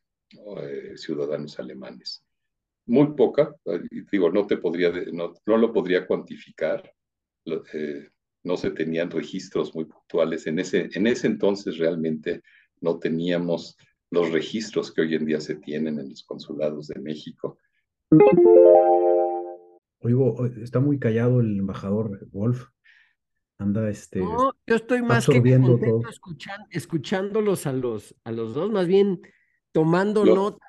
[0.61, 2.23] eh, ciudadanos alemanes
[2.85, 3.53] muy poca,
[4.09, 6.89] digo, no te podría, no, no lo podría cuantificar,
[7.73, 8.09] eh,
[8.43, 10.47] no se tenían registros muy puntuales.
[10.47, 12.41] En ese, en ese entonces realmente
[12.81, 13.77] no teníamos
[14.11, 17.57] los registros que hoy en día se tienen en los consulados de México.
[19.99, 22.65] Oigo, está muy callado el embajador Wolf.
[23.57, 24.19] Anda, este.
[24.19, 29.21] No, yo estoy más que contento escuchando, escuchándolos a los, a los dos, más bien
[29.73, 30.65] tomando nota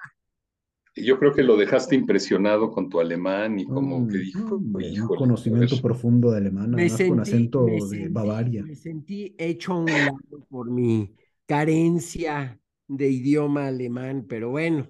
[0.97, 5.81] yo creo que lo dejaste impresionado con tu alemán y como que dijo, un conocimiento
[5.81, 6.73] profundo de alemán,
[7.09, 8.63] con acento de Bavaria.
[8.65, 11.15] Me sentí hecho un lado por mi
[11.47, 14.89] carencia de idioma alemán, pero bueno.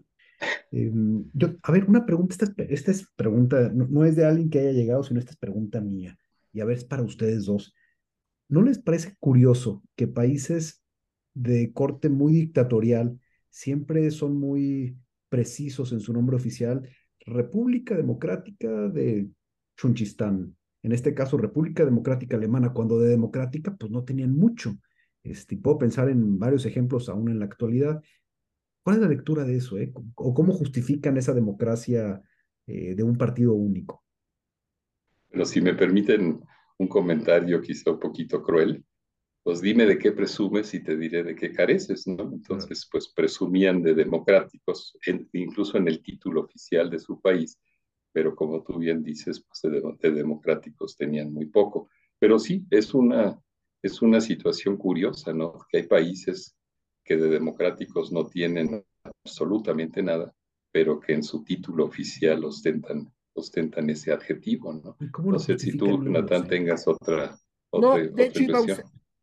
[0.70, 4.60] Em, yo, a ver, una pregunta, esta, esta es pregunta, no, es de alguien que
[4.60, 6.18] haya llegado, sino esta es pregunta mía,
[6.52, 7.74] y a ver, es para ustedes dos.
[8.48, 10.82] ¿No les parece curioso que países
[11.34, 14.96] de corte muy dictatorial siempre son muy
[15.30, 16.86] precisos en su nombre oficial,
[17.20, 19.28] República Democrática de
[19.76, 24.76] Chunchistán, en este caso República Democrática Alemana, cuando de democrática pues no tenían mucho.
[25.22, 28.02] Este, puedo pensar en varios ejemplos aún en la actualidad.
[28.82, 29.78] ¿Cuál es la lectura de eso?
[29.78, 29.92] Eh?
[30.16, 32.20] ¿O cómo justifican esa democracia
[32.66, 34.02] eh, de un partido único?
[35.30, 36.40] Pero si me permiten
[36.78, 38.84] un comentario quizá un poquito cruel,
[39.42, 42.30] pues dime de qué presumes y te diré de qué careces, ¿no?
[42.32, 44.96] Entonces, pues presumían de democráticos,
[45.32, 47.58] incluso en el título oficial de su país,
[48.12, 51.88] pero como tú bien dices, pues de, democráticos tenían muy poco.
[52.18, 53.40] Pero sí, es una,
[53.82, 55.58] es una situación curiosa, ¿no?
[55.70, 56.54] Que hay países
[57.02, 58.84] que de democráticos no tienen
[59.24, 60.34] absolutamente nada,
[60.70, 64.96] pero que en su título oficial ostentan, ostentan ese adjetivo, ¿no?
[65.24, 67.38] No sé si tú, Natán, tengas otra,
[67.72, 68.42] no, de hecho,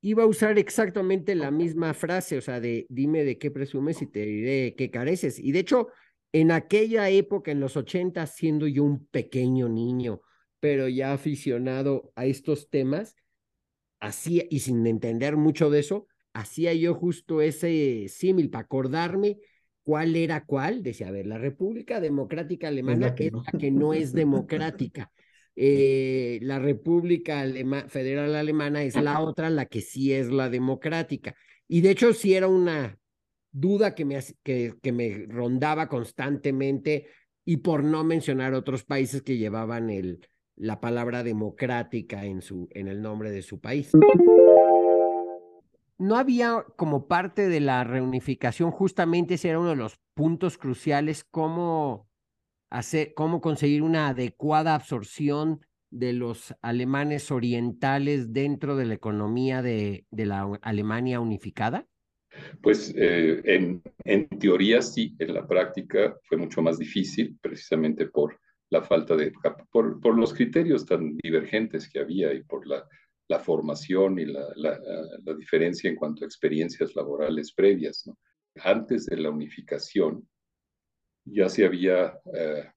[0.01, 4.07] iba a usar exactamente la misma frase, o sea, de dime de qué presumes y
[4.07, 5.39] te diré qué careces.
[5.39, 5.87] Y de hecho,
[6.31, 10.21] en aquella época, en los 80, siendo yo un pequeño niño,
[10.59, 13.15] pero ya aficionado a estos temas,
[13.99, 19.37] hacía, y sin entender mucho de eso, hacía yo justo ese símil para acordarme
[19.83, 20.83] cuál era cuál.
[20.83, 25.11] Decía, a ver, la República Democrática Alemana es la que no es democrática.
[25.59, 27.43] Eh, la República
[27.87, 31.33] Federal Alemana es la otra, la que sí es la democrática.
[31.67, 32.99] Y de hecho, sí era una
[33.51, 37.07] duda que me, que, que me rondaba constantemente
[37.43, 40.19] y por no mencionar otros países que llevaban el,
[40.57, 43.91] la palabra democrática en, su, en el nombre de su país.
[45.97, 51.23] No había como parte de la reunificación, justamente ese era uno de los puntos cruciales,
[51.23, 52.06] cómo,
[52.69, 60.05] hacer, cómo conseguir una adecuada absorción de los alemanes orientales dentro de la economía de,
[60.11, 61.87] de la Alemania unificada?
[62.61, 68.39] Pues eh, en, en, teoría sí, en la práctica fue mucho más difícil, precisamente por
[68.69, 69.31] la falta de,
[69.71, 72.85] por, por los criterios tan divergentes que había y por la,
[73.29, 74.79] la formación y la, la,
[75.23, 78.03] la, diferencia en cuanto a experiencias laborales previas.
[78.05, 78.17] ¿no?
[78.63, 80.27] Antes de la unificación,
[81.31, 82.69] ya se había, eh,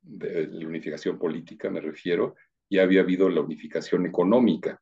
[0.00, 2.34] de la unificación política me refiero,
[2.70, 4.80] ya había habido la unificación económica,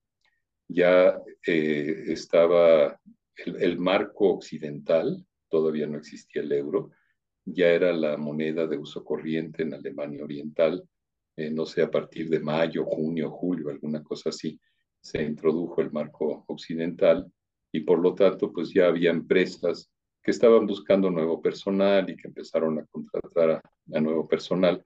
[0.68, 3.00] ya eh, estaba
[3.36, 6.90] el, marco occidental, todavía no existía el euro,
[7.44, 10.82] ya era la moneda de uso corriente en Alemania Oriental,
[11.36, 14.58] eh, no sé, a partir de mayo, junio, julio, alguna cosa así,
[15.00, 17.30] se introdujo el marco occidental
[17.70, 19.90] y por lo tanto pues ya había empresas
[20.26, 23.62] que estaban buscando nuevo personal y que empezaron a contratar a,
[23.96, 24.84] a nuevo personal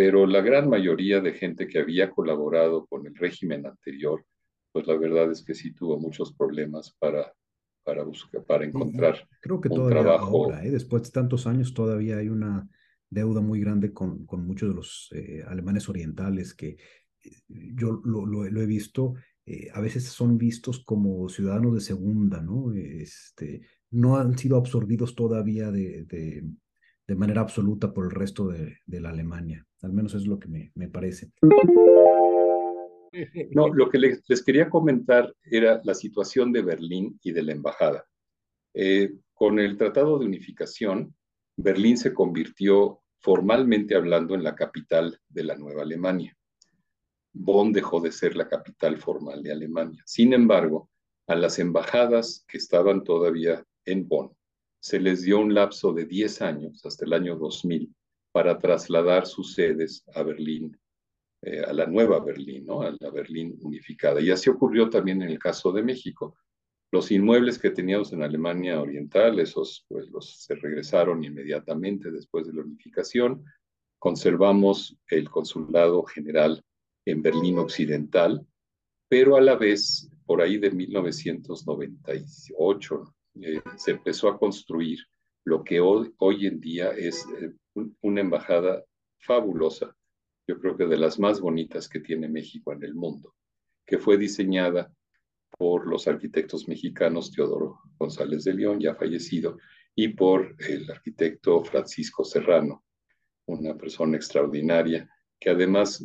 [0.00, 4.24] pero la gran mayoría de gente que había colaborado con el régimen anterior,
[4.72, 7.34] pues la verdad es que sí tuvo muchos problemas para,
[7.84, 10.44] para buscar, para encontrar Creo que un todavía trabajo.
[10.44, 10.70] Ahora, ¿eh?
[10.70, 12.66] después de tantos años todavía hay una
[13.10, 16.78] deuda muy grande con, con muchos de los eh, alemanes orientales que
[17.22, 19.16] eh, yo lo, lo, lo he visto,
[19.74, 22.72] a veces son vistos como ciudadanos de segunda, ¿no?
[22.72, 23.60] Este,
[23.90, 29.10] no han sido absorbidos todavía de, de, manera absoluta por el resto de, de, la
[29.10, 29.66] Alemania.
[29.82, 31.32] Al menos es lo que me, me parece.
[33.50, 37.52] No, lo que les, les, quería comentar era la situación de Berlín y de la
[37.52, 38.06] embajada.
[38.74, 41.16] Eh, con el Tratado de Unificación,
[41.56, 46.36] Berlín se convirtió formalmente hablando en la capital de la Nueva Alemania.
[47.32, 50.02] Bonn dejó de ser la capital formal de Alemania.
[50.06, 50.90] Sin embargo,
[51.26, 54.34] a las embajadas que estaban todavía en Bonn
[54.80, 57.94] se les dio un lapso de 10 años, hasta el año 2000,
[58.32, 60.80] para trasladar sus sedes a Berlín,
[61.42, 62.82] eh, a la nueva Berlín, ¿no?
[62.82, 64.20] a la Berlín unificada.
[64.20, 66.36] Y así ocurrió también en el caso de México.
[66.92, 72.54] Los inmuebles que teníamos en Alemania Oriental, esos pues los se regresaron inmediatamente después de
[72.54, 73.44] la unificación.
[73.98, 76.64] Conservamos el consulado general
[77.04, 78.46] en Berlín Occidental,
[79.08, 84.98] pero a la vez, por ahí de 1998, eh, se empezó a construir
[85.44, 88.84] lo que hoy, en día es eh, un, una embajada
[89.18, 89.94] fabulosa,
[90.46, 93.34] yo creo que de las más bonitas que tiene México en el mundo,
[93.86, 94.92] que fue diseñada
[95.58, 99.58] por los arquitectos mexicanos Teodoro González de León, ya fallecido,
[99.94, 102.84] y por el arquitecto Francisco Serrano,
[103.46, 106.04] una persona extraordinaria que además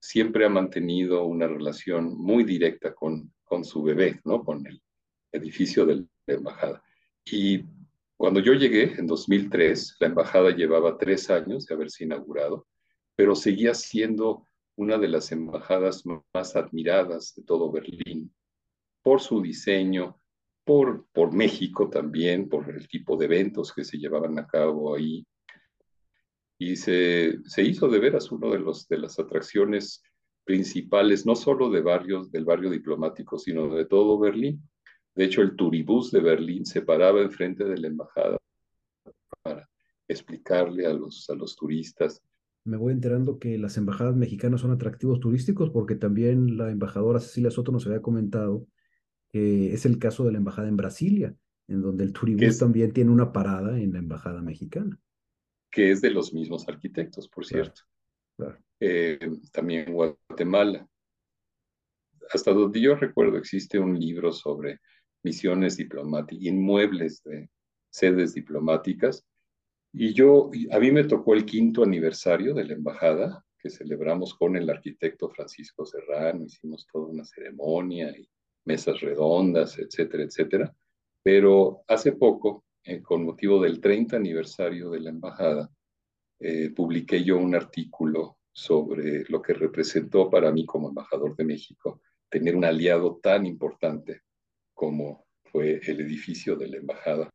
[0.00, 4.44] siempre ha mantenido una relación muy directa con, con su bebé, ¿no?
[4.44, 4.80] con el
[5.32, 6.82] edificio de la embajada.
[7.24, 7.64] Y
[8.16, 12.66] cuando yo llegué en 2003, la embajada llevaba tres años de haberse inaugurado,
[13.16, 18.32] pero seguía siendo una de las embajadas más admiradas de todo Berlín
[19.02, 20.20] por su diseño,
[20.64, 25.26] por, por México también, por el tipo de eventos que se llevaban a cabo ahí.
[26.58, 30.02] Y se, se hizo de veras uno de, los, de las atracciones
[30.44, 34.62] principales, no solo de barrios, del barrio diplomático, sino de todo Berlín.
[35.14, 38.36] De hecho, el turibús de Berlín se paraba enfrente de la embajada
[39.42, 39.68] para
[40.08, 42.22] explicarle a los, a los turistas.
[42.64, 47.50] Me voy enterando que las embajadas mexicanas son atractivos turísticos porque también la embajadora Cecilia
[47.50, 48.66] Soto nos había comentado
[49.30, 51.34] que es el caso de la embajada en Brasilia,
[51.68, 54.98] en donde el turibús también tiene una parada en la embajada mexicana.
[55.70, 57.82] Que es de los mismos arquitectos, por cierto.
[58.36, 58.58] Claro.
[58.80, 59.18] Eh,
[59.52, 60.88] también en Guatemala.
[62.32, 64.80] Hasta donde yo recuerdo existe un libro sobre
[65.24, 67.48] misiones diplomáticas, inmuebles de
[67.90, 69.24] sedes diplomáticas.
[69.92, 74.56] Y yo, a mí me tocó el quinto aniversario de la embajada, que celebramos con
[74.56, 78.28] el arquitecto Francisco Serrano, hicimos toda una ceremonia y
[78.66, 80.74] mesas redondas, etcétera, etcétera.
[81.22, 85.70] Pero hace poco, eh, con motivo del 30 aniversario de la embajada,
[86.40, 92.02] eh, publiqué yo un artículo sobre lo que representó para mí como embajador de México
[92.28, 94.23] tener un aliado tan importante
[94.74, 97.30] como fue el edificio de la embajada,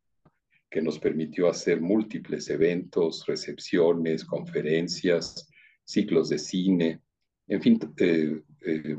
[0.70, 5.48] que nos permitió hacer múltiples eventos, recepciones, conferencias,
[5.84, 7.02] ciclos de cine,
[7.48, 8.96] en fin, eh, eh,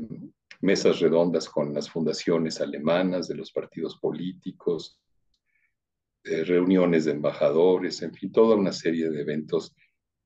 [0.60, 4.98] mesas redondas con las fundaciones alemanas de los partidos políticos.
[6.24, 9.74] reuniones de embajadores, en fin, toda una serie de eventos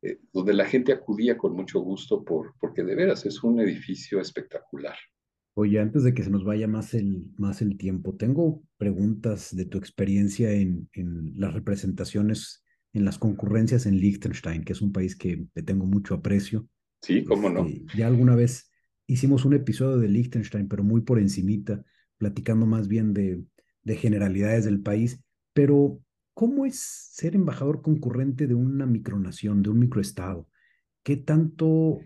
[0.02, 4.20] eh, donde la gente acudía con mucho gusto por, porque de veras es un edificio
[4.20, 4.96] espectacular.
[5.59, 9.64] Oye, antes de que se nos vaya más el, más el tiempo, tengo preguntas de
[9.64, 15.16] tu experiencia en, en las representaciones, en las concurrencias en Liechtenstein, que es un país
[15.16, 16.68] que le tengo mucho aprecio.
[17.00, 17.64] Sí, cómo no.
[17.64, 18.70] Este, ya alguna vez
[19.07, 21.82] hicimos un episodio de Liechtenstein, pero muy por encimita,
[22.18, 23.42] platicando más bien de,
[23.82, 25.24] de generalidades del país.
[25.54, 26.02] Pero,
[26.34, 26.80] ¿cómo es
[27.14, 30.50] ser embajador concurrente de una micronación, de un microestado?
[31.02, 32.00] ¿Qué tanto,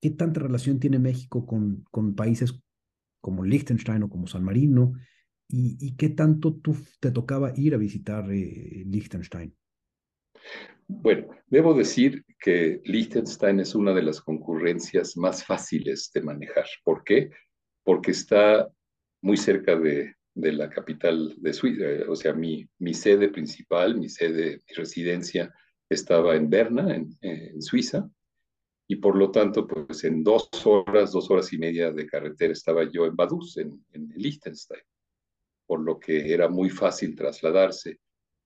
[0.00, 2.62] qué tanta relación tiene México con, con países
[3.26, 4.92] como Liechtenstein o como San Marino,
[5.48, 9.52] y, qué tanto tú te tocaba ir a visitar eh, Liechtenstein.
[10.86, 16.66] Bueno, debo decir que Liechtenstein es una de las concurrencias más fáciles de manejar.
[16.84, 17.30] ¿Por qué?
[17.82, 18.68] Porque está
[19.20, 24.08] muy cerca de, la capital de Suiza, eh, o sea, mi, mi, sede principal, mi
[24.08, 25.52] sede, mi residencia
[25.88, 28.08] estaba en Berna, en Suiza,
[28.88, 32.84] y por lo tanto, pues en dos horas, dos horas y media de carretera estaba
[32.84, 34.82] yo en Vaduz, en, en Liechtenstein,
[35.66, 37.98] por lo que era muy fácil trasladarse.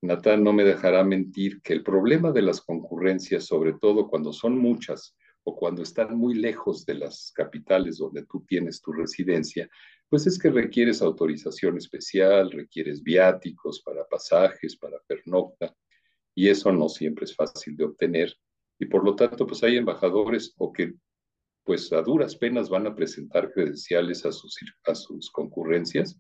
[0.03, 4.57] Natán no me dejará mentir que el problema de las concurrencias, sobre todo cuando son
[4.57, 9.69] muchas o cuando están muy lejos de las capitales donde tú tienes tu residencia,
[10.09, 15.75] pues es que requieres autorización especial, requieres viáticos para pasajes, para pernocta,
[16.35, 18.35] y eso no siempre es fácil de obtener
[18.81, 20.95] y por lo tanto, pues hay embajadores o que
[21.65, 24.57] pues a duras penas van a presentar credenciales a sus,
[24.87, 26.19] a sus concurrencias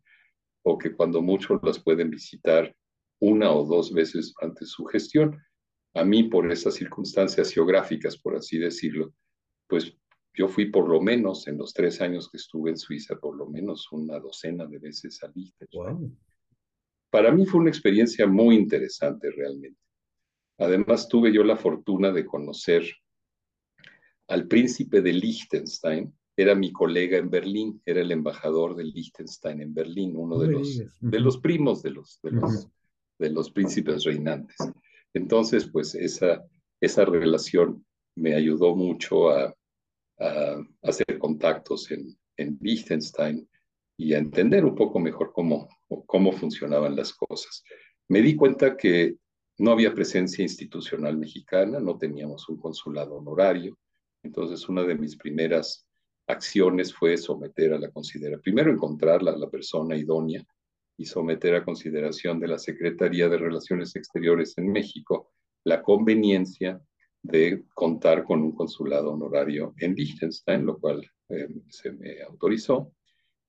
[0.62, 2.76] o que cuando mucho las pueden visitar
[3.18, 5.38] una o dos veces ante su gestión.
[5.94, 9.14] A mí, por esas circunstancias geográficas, por así decirlo,
[9.66, 9.96] pues
[10.34, 13.46] yo fui por lo menos en los tres años que estuve en Suiza, por lo
[13.48, 15.32] menos una docena de veces al
[15.72, 16.14] wow.
[17.10, 19.80] Para mí fue una experiencia muy interesante realmente.
[20.60, 22.84] Además, tuve yo la fortuna de conocer
[24.28, 29.74] al príncipe de Liechtenstein, era mi colega en Berlín, era el embajador de Liechtenstein en
[29.74, 32.68] Berlín, uno de los, de los primos de los, de los,
[33.18, 34.56] de los príncipes reinantes.
[35.14, 36.44] Entonces, pues esa,
[36.80, 37.84] esa relación
[38.14, 39.54] me ayudó mucho a,
[40.18, 43.48] a, hacer contactos en, en Liechtenstein
[43.96, 45.68] y a entender un poco mejor cómo,
[46.06, 47.64] cómo funcionaban las cosas.
[48.08, 49.16] Me di cuenta que
[49.60, 53.76] no había presencia institucional mexicana, no teníamos un consulado honorario.
[54.22, 55.86] Entonces, una de mis primeras
[56.26, 60.42] acciones fue someter a la consideración, primero encontrar la persona idónea
[60.96, 65.30] y someter a consideración de la Secretaría de Relaciones Exteriores en México
[65.64, 66.80] la conveniencia
[67.22, 72.94] de contar con un consulado honorario en Liechtenstein, lo cual eh, se me autorizó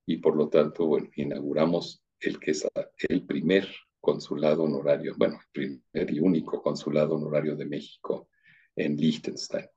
[0.05, 2.67] y por lo tanto, bueno, inauguramos el que es
[3.07, 3.69] el primer
[4.01, 8.29] consulado honorario, bueno, primer y único consulado honorario de México
[8.75, 9.67] en Liechtenstein.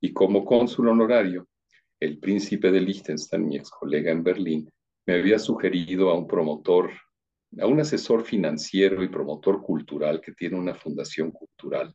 [0.00, 1.46] Y como cónsul honorario,
[2.00, 4.70] el príncipe de Liechtenstein, mi ex colega en Berlín,
[5.06, 6.90] me había sugerido a un promotor,
[7.60, 11.94] a un asesor financiero y promotor cultural que tiene una fundación cultural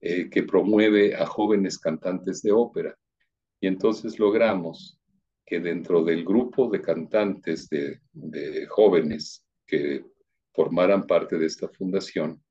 [0.00, 2.94] eh, que promueve a jóvenes cantantes de ópera.
[3.58, 5.00] Y entonces logramos
[5.46, 10.04] que dentro del grupo de cantantes de jóvenes que
[10.56, 12.42] formaran parte de esta fundación,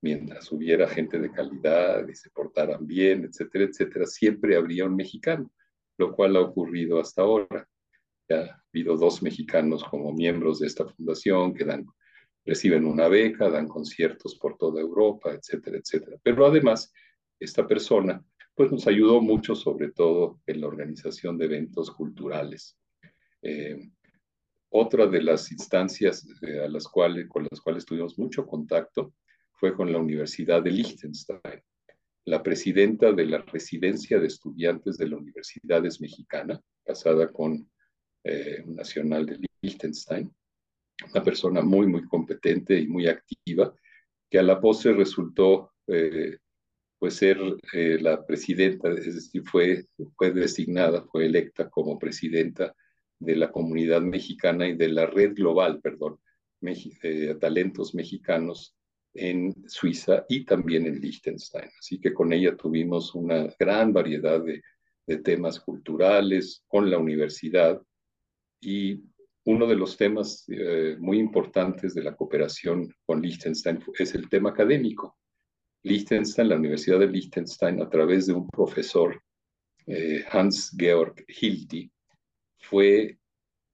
[0.00, 5.52] mientras hubiera gente de calidad y se portaran bien, etcétera, etcétera, siempre habría un mexicano,
[5.98, 7.68] lo cual ha ocurrido hasta ahora.
[8.28, 11.86] Ya ha habido dos mexicanos como miembros de esta fundación que dan,
[12.46, 16.16] reciben una beca, dan conciertos por toda Europa, etcétera, etcétera.
[16.22, 16.90] Pero además,
[17.38, 18.24] esta persona
[18.54, 22.78] pues nos ayudó mucho, sobre todo en la organización de eventos culturales.
[23.42, 23.90] Eh,
[24.76, 29.14] otra de las instancias eh, a las cuales, con las cuales tuvimos mucho contacto
[29.52, 31.62] fue con la Universidad de Liechtenstein.
[32.24, 37.70] La presidenta de la residencia de estudiantes de la universidad es mexicana, casada con
[38.24, 40.34] eh, un nacional de Liechtenstein,
[41.08, 43.72] una persona muy, muy competente y muy activa,
[44.28, 46.36] que a la pose resultó eh,
[46.98, 47.38] pues ser
[48.00, 52.74] la presidenta, es decir, fue, fue designada, fue electa como presidenta
[53.24, 56.18] de la comunidad mexicana y de la red global, perdón,
[56.60, 58.74] de talentos mexicanos
[59.12, 61.70] en Suiza y también en Liechtenstein.
[61.78, 64.62] Así que con ella tuvimos una gran variedad de,
[65.22, 67.78] temas culturales con la universidad
[68.58, 69.02] y
[69.44, 74.48] uno de los temas eh, muy importantes de la cooperación con Liechtenstein es el tema
[74.48, 75.18] académico.
[75.82, 79.22] Liechtenstein, la Universidad de Liechtenstein, a través de un profesor,
[79.86, 81.92] eh, Hans Georg Hilti,
[82.68, 83.18] fue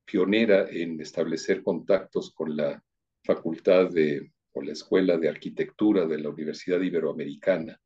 [0.04, 2.82] pionera en establecer contactos con la
[3.22, 7.80] Facultad de, o la Escuela de Arquitectura de la Universidad Iberoamericana.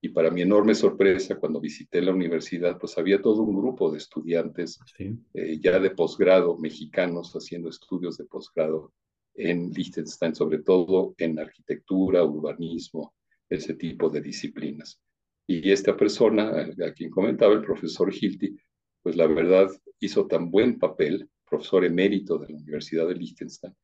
[0.00, 3.98] Y para mi enorme sorpresa, cuando visité la universidad, pues había todo un grupo de
[3.98, 8.92] estudiantes eh, ya de posgrado mexicanos haciendo estudios de posgrado
[9.34, 13.14] en Liechtenstein, sobre todo en arquitectura, urbanismo,
[13.48, 15.00] ese tipo de disciplinas.
[15.46, 18.56] Y esta persona, a quien comentaba el profesor Hilti,
[19.02, 19.68] pues la verdad
[20.00, 23.74] hizo tan buen papel, profesor emérito de la Universidad de Liechtenstein,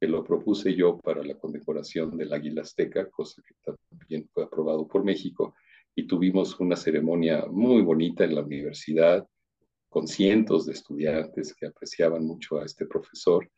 [0.00, 3.54] que lo propuse yo para la condecoración del Águila Azteca, cosa que
[3.90, 5.54] también fue aprobado por México,
[5.94, 9.26] y tuvimos una ceremonia muy bonita en la universidad,
[9.88, 13.48] con cientos de estudiantes que apreciaban mucho a este profesor.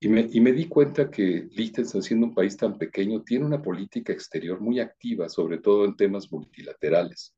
[0.00, 3.62] Y me, y me di cuenta que Liechtenstein, siendo un país tan pequeño, tiene una
[3.62, 7.34] política exterior muy activa, sobre todo en temas multilaterales.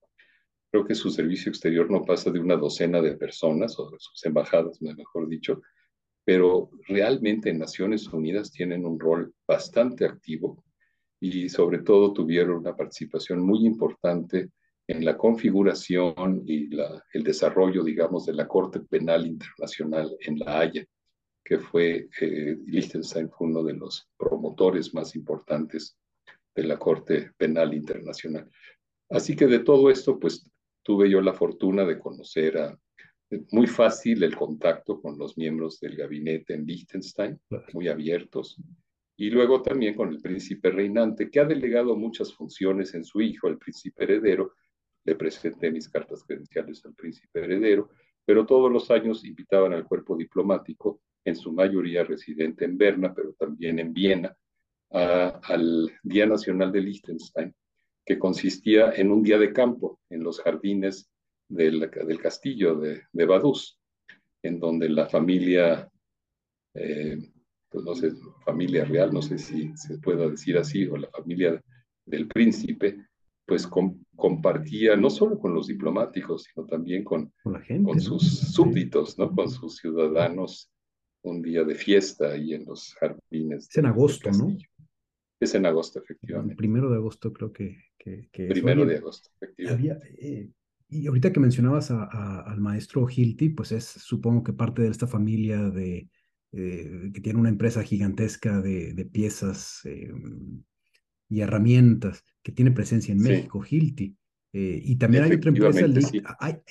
[0.71, 4.25] Creo que su servicio exterior no pasa de una docena de personas, o de sus
[4.25, 5.61] embajadas, mejor dicho,
[6.25, 10.65] pero realmente en Naciones Unidas tienen un rol bastante activo
[11.21, 14.51] y sobre todo tuvieron una participación muy importante
[14.87, 20.61] en la configuración y la, el desarrollo, digamos, de la Corte Penal Internacional en La
[20.61, 20.85] Haya,
[21.45, 25.97] que fue, eh, Liechtenstein fue uno de los promotores más importantes
[26.55, 28.49] de la Corte Penal Internacional.
[29.09, 30.49] Así que de todo esto, pues
[30.83, 32.79] tuve yo la fortuna de conocer a,
[33.53, 37.41] muy fácil el contacto con los miembros del gabinete en Liechtenstein,
[37.73, 38.61] muy abiertos,
[39.17, 43.49] y luego también con el príncipe reinante, que ha delegado muchas funciones en su hijo,
[43.49, 44.55] el príncipe heredero.
[45.05, 47.91] Le presenté mis cartas credenciales al príncipe heredero,
[48.25, 53.35] pero todos los años invitaban al cuerpo diplomático, en su mayoría residente en Berna, pero
[53.35, 54.35] también en Viena,
[54.91, 57.55] al Día Nacional de Liechtenstein,
[58.05, 61.11] que consistía en un día de campo en los jardines
[61.49, 63.79] del, del castillo de, de, Badús,
[64.43, 65.89] en donde la familia,
[66.75, 67.19] eh,
[67.69, 68.13] pues no sé,
[68.45, 71.61] familia real, no sé si se pueda decir así, o la familia
[72.07, 73.07] del príncipe,
[73.47, 73.69] pues
[74.17, 79.35] compartía no solo con los diplomáticos, sino también con, con, gente, con sus súbditos, ¿no?
[79.35, 80.71] Con sus ciudadanos,
[81.23, 83.69] un día de fiesta ahí en los jardines.
[83.69, 84.57] Es en agosto, ¿no?
[85.41, 86.53] Es en agosto, efectivamente.
[86.53, 87.77] El primero de agosto creo que,
[88.33, 90.15] Primero de agosto, efectivamente.
[90.19, 90.51] Eh,
[90.89, 95.07] y ahorita que mencionabas a, al maestro Hilti, pues es supongo que parte de esta
[95.07, 96.09] familia de,
[96.53, 100.13] eh, que tiene una empresa gigantesca de, de piezas eh,
[101.29, 104.17] y herramientas que tiene presencia en México, Hilti.
[104.53, 105.87] y también hay otra empresa,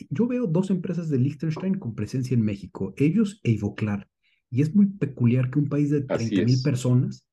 [0.10, 4.10] yo veo dos empresas de Liechtenstein con presencia en México, ellos e Ivoclar.
[4.52, 7.29] Y es muy peculiar que un país de 30 mil personas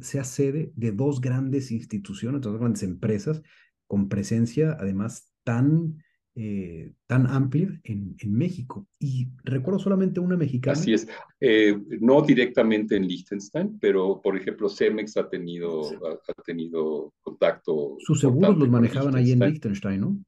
[0.00, 3.42] sea sede de dos grandes instituciones, dos grandes empresas,
[3.86, 6.02] con presencia además tan,
[6.34, 8.88] eh, tan amplia en, en, México.
[8.98, 10.78] Y recuerdo solamente una mexicana.
[10.78, 11.06] Así es.
[11.40, 17.96] Eh, no directamente en Liechtenstein, pero por ejemplo, Cemex ha tenido, ha, ha tenido contacto.
[18.00, 20.18] Sus seguros los manejaban ahí en Liechtenstein, ¿no?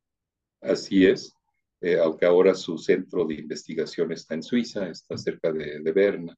[0.61, 1.35] Así es.
[1.81, 6.37] Eh, aunque ahora su centro de investigación está en Suiza, está cerca de, de Berna.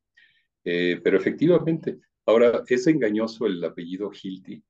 [0.64, 1.98] Eh, pero efectivamente,
[2.30, 4.62] Ahora, es engañoso el apellido Hilti,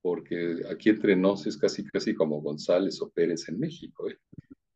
[0.00, 4.08] porque aquí entre nos es casi, casi como González o Pérez en México.
[4.08, 4.16] ¿eh?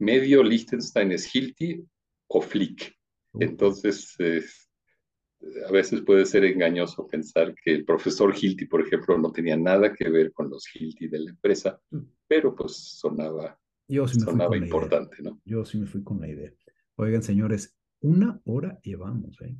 [0.00, 1.84] Medio Liechtenstein es Hilti
[2.26, 2.92] o Flick.
[3.38, 4.16] Entonces,
[5.68, 9.94] a veces puede ser engañoso pensar que el profesor Hilti, por ejemplo, no tenía nada
[9.94, 12.00] que ver con los Hilti de la empresa, mm.
[12.26, 13.56] pero pues sonaba,
[13.86, 15.40] Yo sí me sonaba importante, ¿no?
[15.44, 16.52] Yo sí me fui con la idea.
[16.96, 19.56] Oigan, señores, una hora llevamos, ¿eh?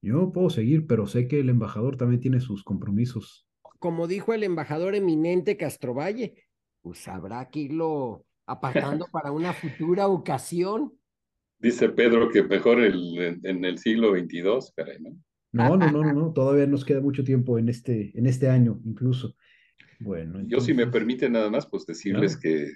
[0.00, 3.46] Yo puedo seguir, pero sé que el embajador también tiene sus compromisos.
[3.78, 6.34] Como dijo el embajador eminente Castrovalle,
[6.82, 10.92] pues habrá que irlo apartando para una futura ocasión.
[11.58, 15.16] Dice Pedro que mejor el, en el siglo XXII, caray, ¿no?
[15.52, 19.34] No, no, no, no, todavía nos queda mucho tiempo en este, en este año, incluso.
[20.00, 20.40] Bueno.
[20.46, 22.72] Yo, si me permite nada más, pues decirles que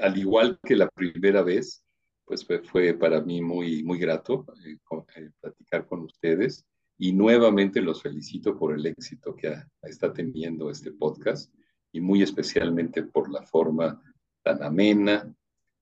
[0.00, 1.84] al igual que la primera vez,
[2.32, 4.78] pues fue, para mí muy, muy grato eh,
[5.16, 6.64] eh, platicar con ustedes
[6.96, 11.52] y nuevamente los felicito por el éxito que está teniendo este podcast
[11.92, 14.00] y muy especialmente por la forma
[14.42, 15.30] tan amena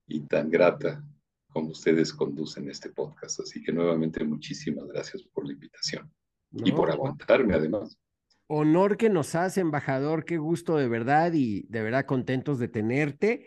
[0.08, 1.04] y tan grata
[1.50, 3.40] como ustedes conducen este podcast.
[3.40, 6.12] Así que nuevamente muchísimas gracias por la invitación
[6.52, 7.96] y por aguantarme además.
[8.48, 13.46] Honor que nos hace, embajador, qué gusto de verdad y de verdad contentos de tenerte.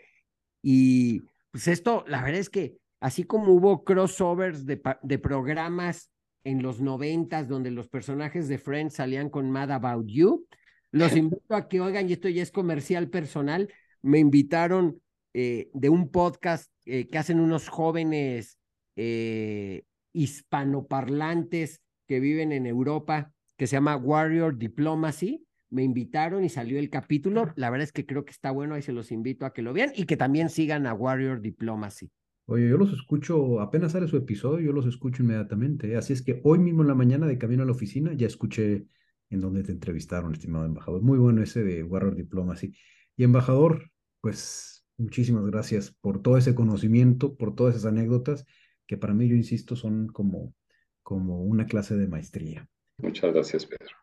[0.62, 6.10] Y pues esto, la verdad es que así como hubo crossovers de, de programas
[6.42, 10.46] en los noventas donde los personajes de Friends salían con Mad About You,
[10.90, 15.02] los invito a que oigan, y esto ya es comercial personal, me invitaron
[15.34, 18.56] eh, de un podcast eh, que hacen unos jóvenes
[18.96, 19.82] eh,
[20.14, 26.88] hispanoparlantes que viven en Europa, que se llama Warrior Diplomacy, me invitaron y salió el
[26.88, 27.52] capítulo.
[27.56, 29.74] La verdad es que creo que está bueno, ahí se los invito a que lo
[29.74, 32.10] vean y que también sigan a Warrior Diplomacy.
[32.46, 35.92] Oye, yo los escucho, apenas sale su episodio, yo los escucho inmediatamente.
[35.92, 35.96] ¿eh?
[35.96, 38.86] Así es que hoy mismo en la mañana de camino a la oficina ya escuché
[39.30, 41.02] en donde te entrevistaron, estimado embajador.
[41.02, 42.74] Muy bueno ese de Warrior Diplomacy.
[43.16, 43.90] Y embajador,
[44.20, 48.44] pues muchísimas gracias por todo ese conocimiento, por todas esas anécdotas
[48.86, 50.54] que para mí, yo insisto, son como,
[51.02, 52.68] como una clase de maestría.
[52.98, 53.96] Muchas gracias, Pedro.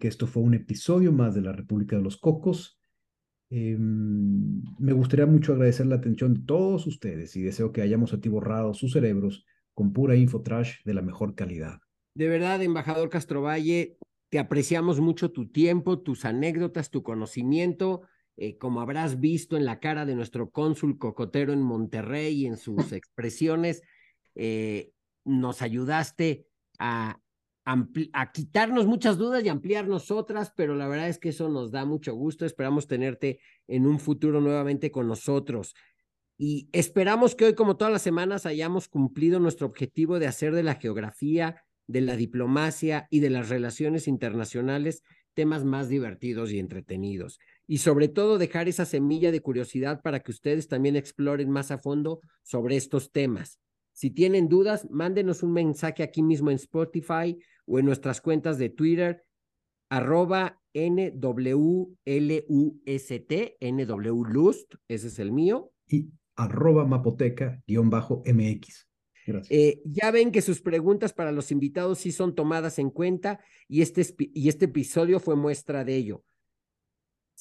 [0.00, 2.80] Que esto fue un episodio más de la República de los Cocos.
[3.50, 8.74] Eh, me gustaría mucho agradecer la atención de todos ustedes y deseo que hayamos atiborrado
[8.74, 11.78] sus cerebros con pura info trash de la mejor calidad.
[12.14, 13.98] De verdad, embajador Castrovalle,
[14.30, 18.02] te apreciamos mucho tu tiempo, tus anécdotas, tu conocimiento.
[18.36, 22.56] Eh, como habrás visto en la cara de nuestro cónsul cocotero en Monterrey y en
[22.56, 23.82] sus expresiones,
[24.34, 24.92] eh,
[25.24, 26.46] nos ayudaste
[26.78, 27.20] a,
[27.64, 31.84] a quitarnos muchas dudas y ampliarnos otras, pero la verdad es que eso nos da
[31.84, 32.44] mucho gusto.
[32.44, 35.74] Esperamos tenerte en un futuro nuevamente con nosotros.
[36.36, 40.62] Y esperamos que hoy, como todas las semanas, hayamos cumplido nuestro objetivo de hacer de
[40.62, 45.02] la geografía, de la diplomacia y de las relaciones internacionales
[45.34, 47.38] temas más divertidos y entretenidos.
[47.66, 51.78] Y sobre todo dejar esa semilla de curiosidad para que ustedes también exploren más a
[51.78, 53.58] fondo sobre estos temas.
[53.92, 57.36] Si tienen dudas, mándenos un mensaje aquí mismo en Spotify
[57.66, 59.24] o en nuestras cuentas de Twitter,
[59.90, 61.96] arroba NWLUST,
[63.60, 65.72] NWLUST, ese es el mío.
[65.88, 68.88] Y arroba mapoteca-mx.
[69.48, 73.80] Eh, ya ven que sus preguntas para los invitados sí son tomadas en cuenta y
[73.80, 76.24] este, y este episodio fue muestra de ello.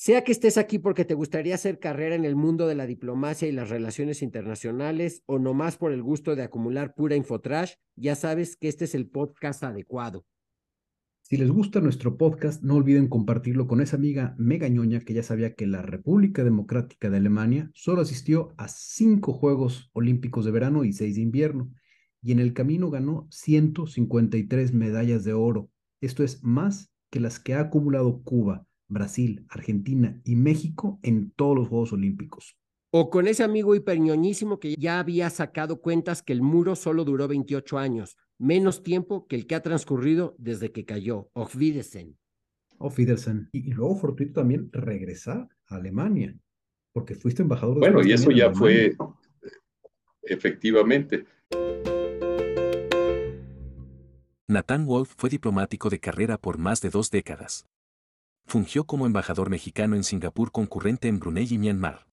[0.05, 3.47] Sea que estés aquí porque te gustaría hacer carrera en el mundo de la diplomacia
[3.47, 8.57] y las relaciones internacionales o nomás por el gusto de acumular pura infotrash, ya sabes
[8.57, 10.25] que este es el podcast adecuado.
[11.21, 15.23] Si les gusta nuestro podcast, no olviden compartirlo con esa amiga mega ñoña que ya
[15.23, 20.83] sabía que la República Democrática de Alemania solo asistió a cinco Juegos Olímpicos de verano
[20.83, 21.71] y seis de invierno,
[22.21, 25.69] y en el camino ganó 153 medallas de oro.
[26.01, 31.57] Esto es más que las que ha acumulado Cuba, Brasil, Argentina y México en todos
[31.57, 32.57] los Juegos Olímpicos.
[32.91, 37.27] O con ese amigo hiperñoñísimo que ya había sacado cuentas que el muro solo duró
[37.27, 41.31] 28 años, menos tiempo que el que ha transcurrido desde que cayó.
[41.33, 42.17] Auf Wiedersehen.
[42.77, 43.49] Auf Wiedersehen.
[43.51, 46.35] Y, luego fortuito también regresar a Alemania,
[46.91, 47.75] porque fuiste embajador.
[47.75, 48.95] De bueno, y eso ya fue
[50.21, 51.25] efectivamente.
[54.47, 57.65] Nathan Wolf fue diplomático de carrera por más de dos décadas.
[58.45, 62.07] Fungió como embajador mexicano en Singapur concurrente en Brunei y Myanmar.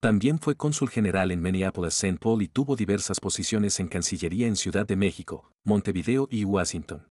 [0.00, 2.18] También fue cónsul general en Minneapolis-St.
[2.20, 7.08] Paul y tuvo diversas posiciones en Cancillería en Ciudad de México, Montevideo y Washington.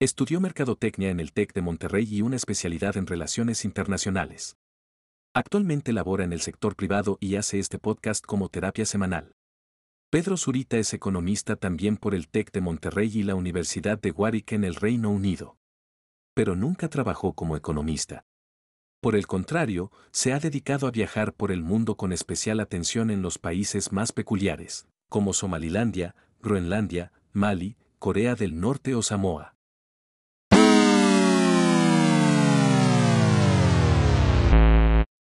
[0.00, 4.56] Estudió mercadotecnia en el TEC de Monterrey y una especialidad en relaciones internacionales.
[5.34, 9.36] Actualmente labora en el sector privado y hace este podcast como terapia semanal.
[10.10, 14.50] Pedro Zurita es economista también por el TEC de Monterrey y la Universidad de Warwick
[14.50, 15.59] en el Reino Unido.
[16.40, 18.24] Pero nunca trabajó como economista.
[19.02, 23.20] Por el contrario, se ha dedicado a viajar por el mundo con especial atención en
[23.20, 29.54] los países más peculiares, como Somalilandia, Groenlandia, Mali, Corea del Norte o Samoa.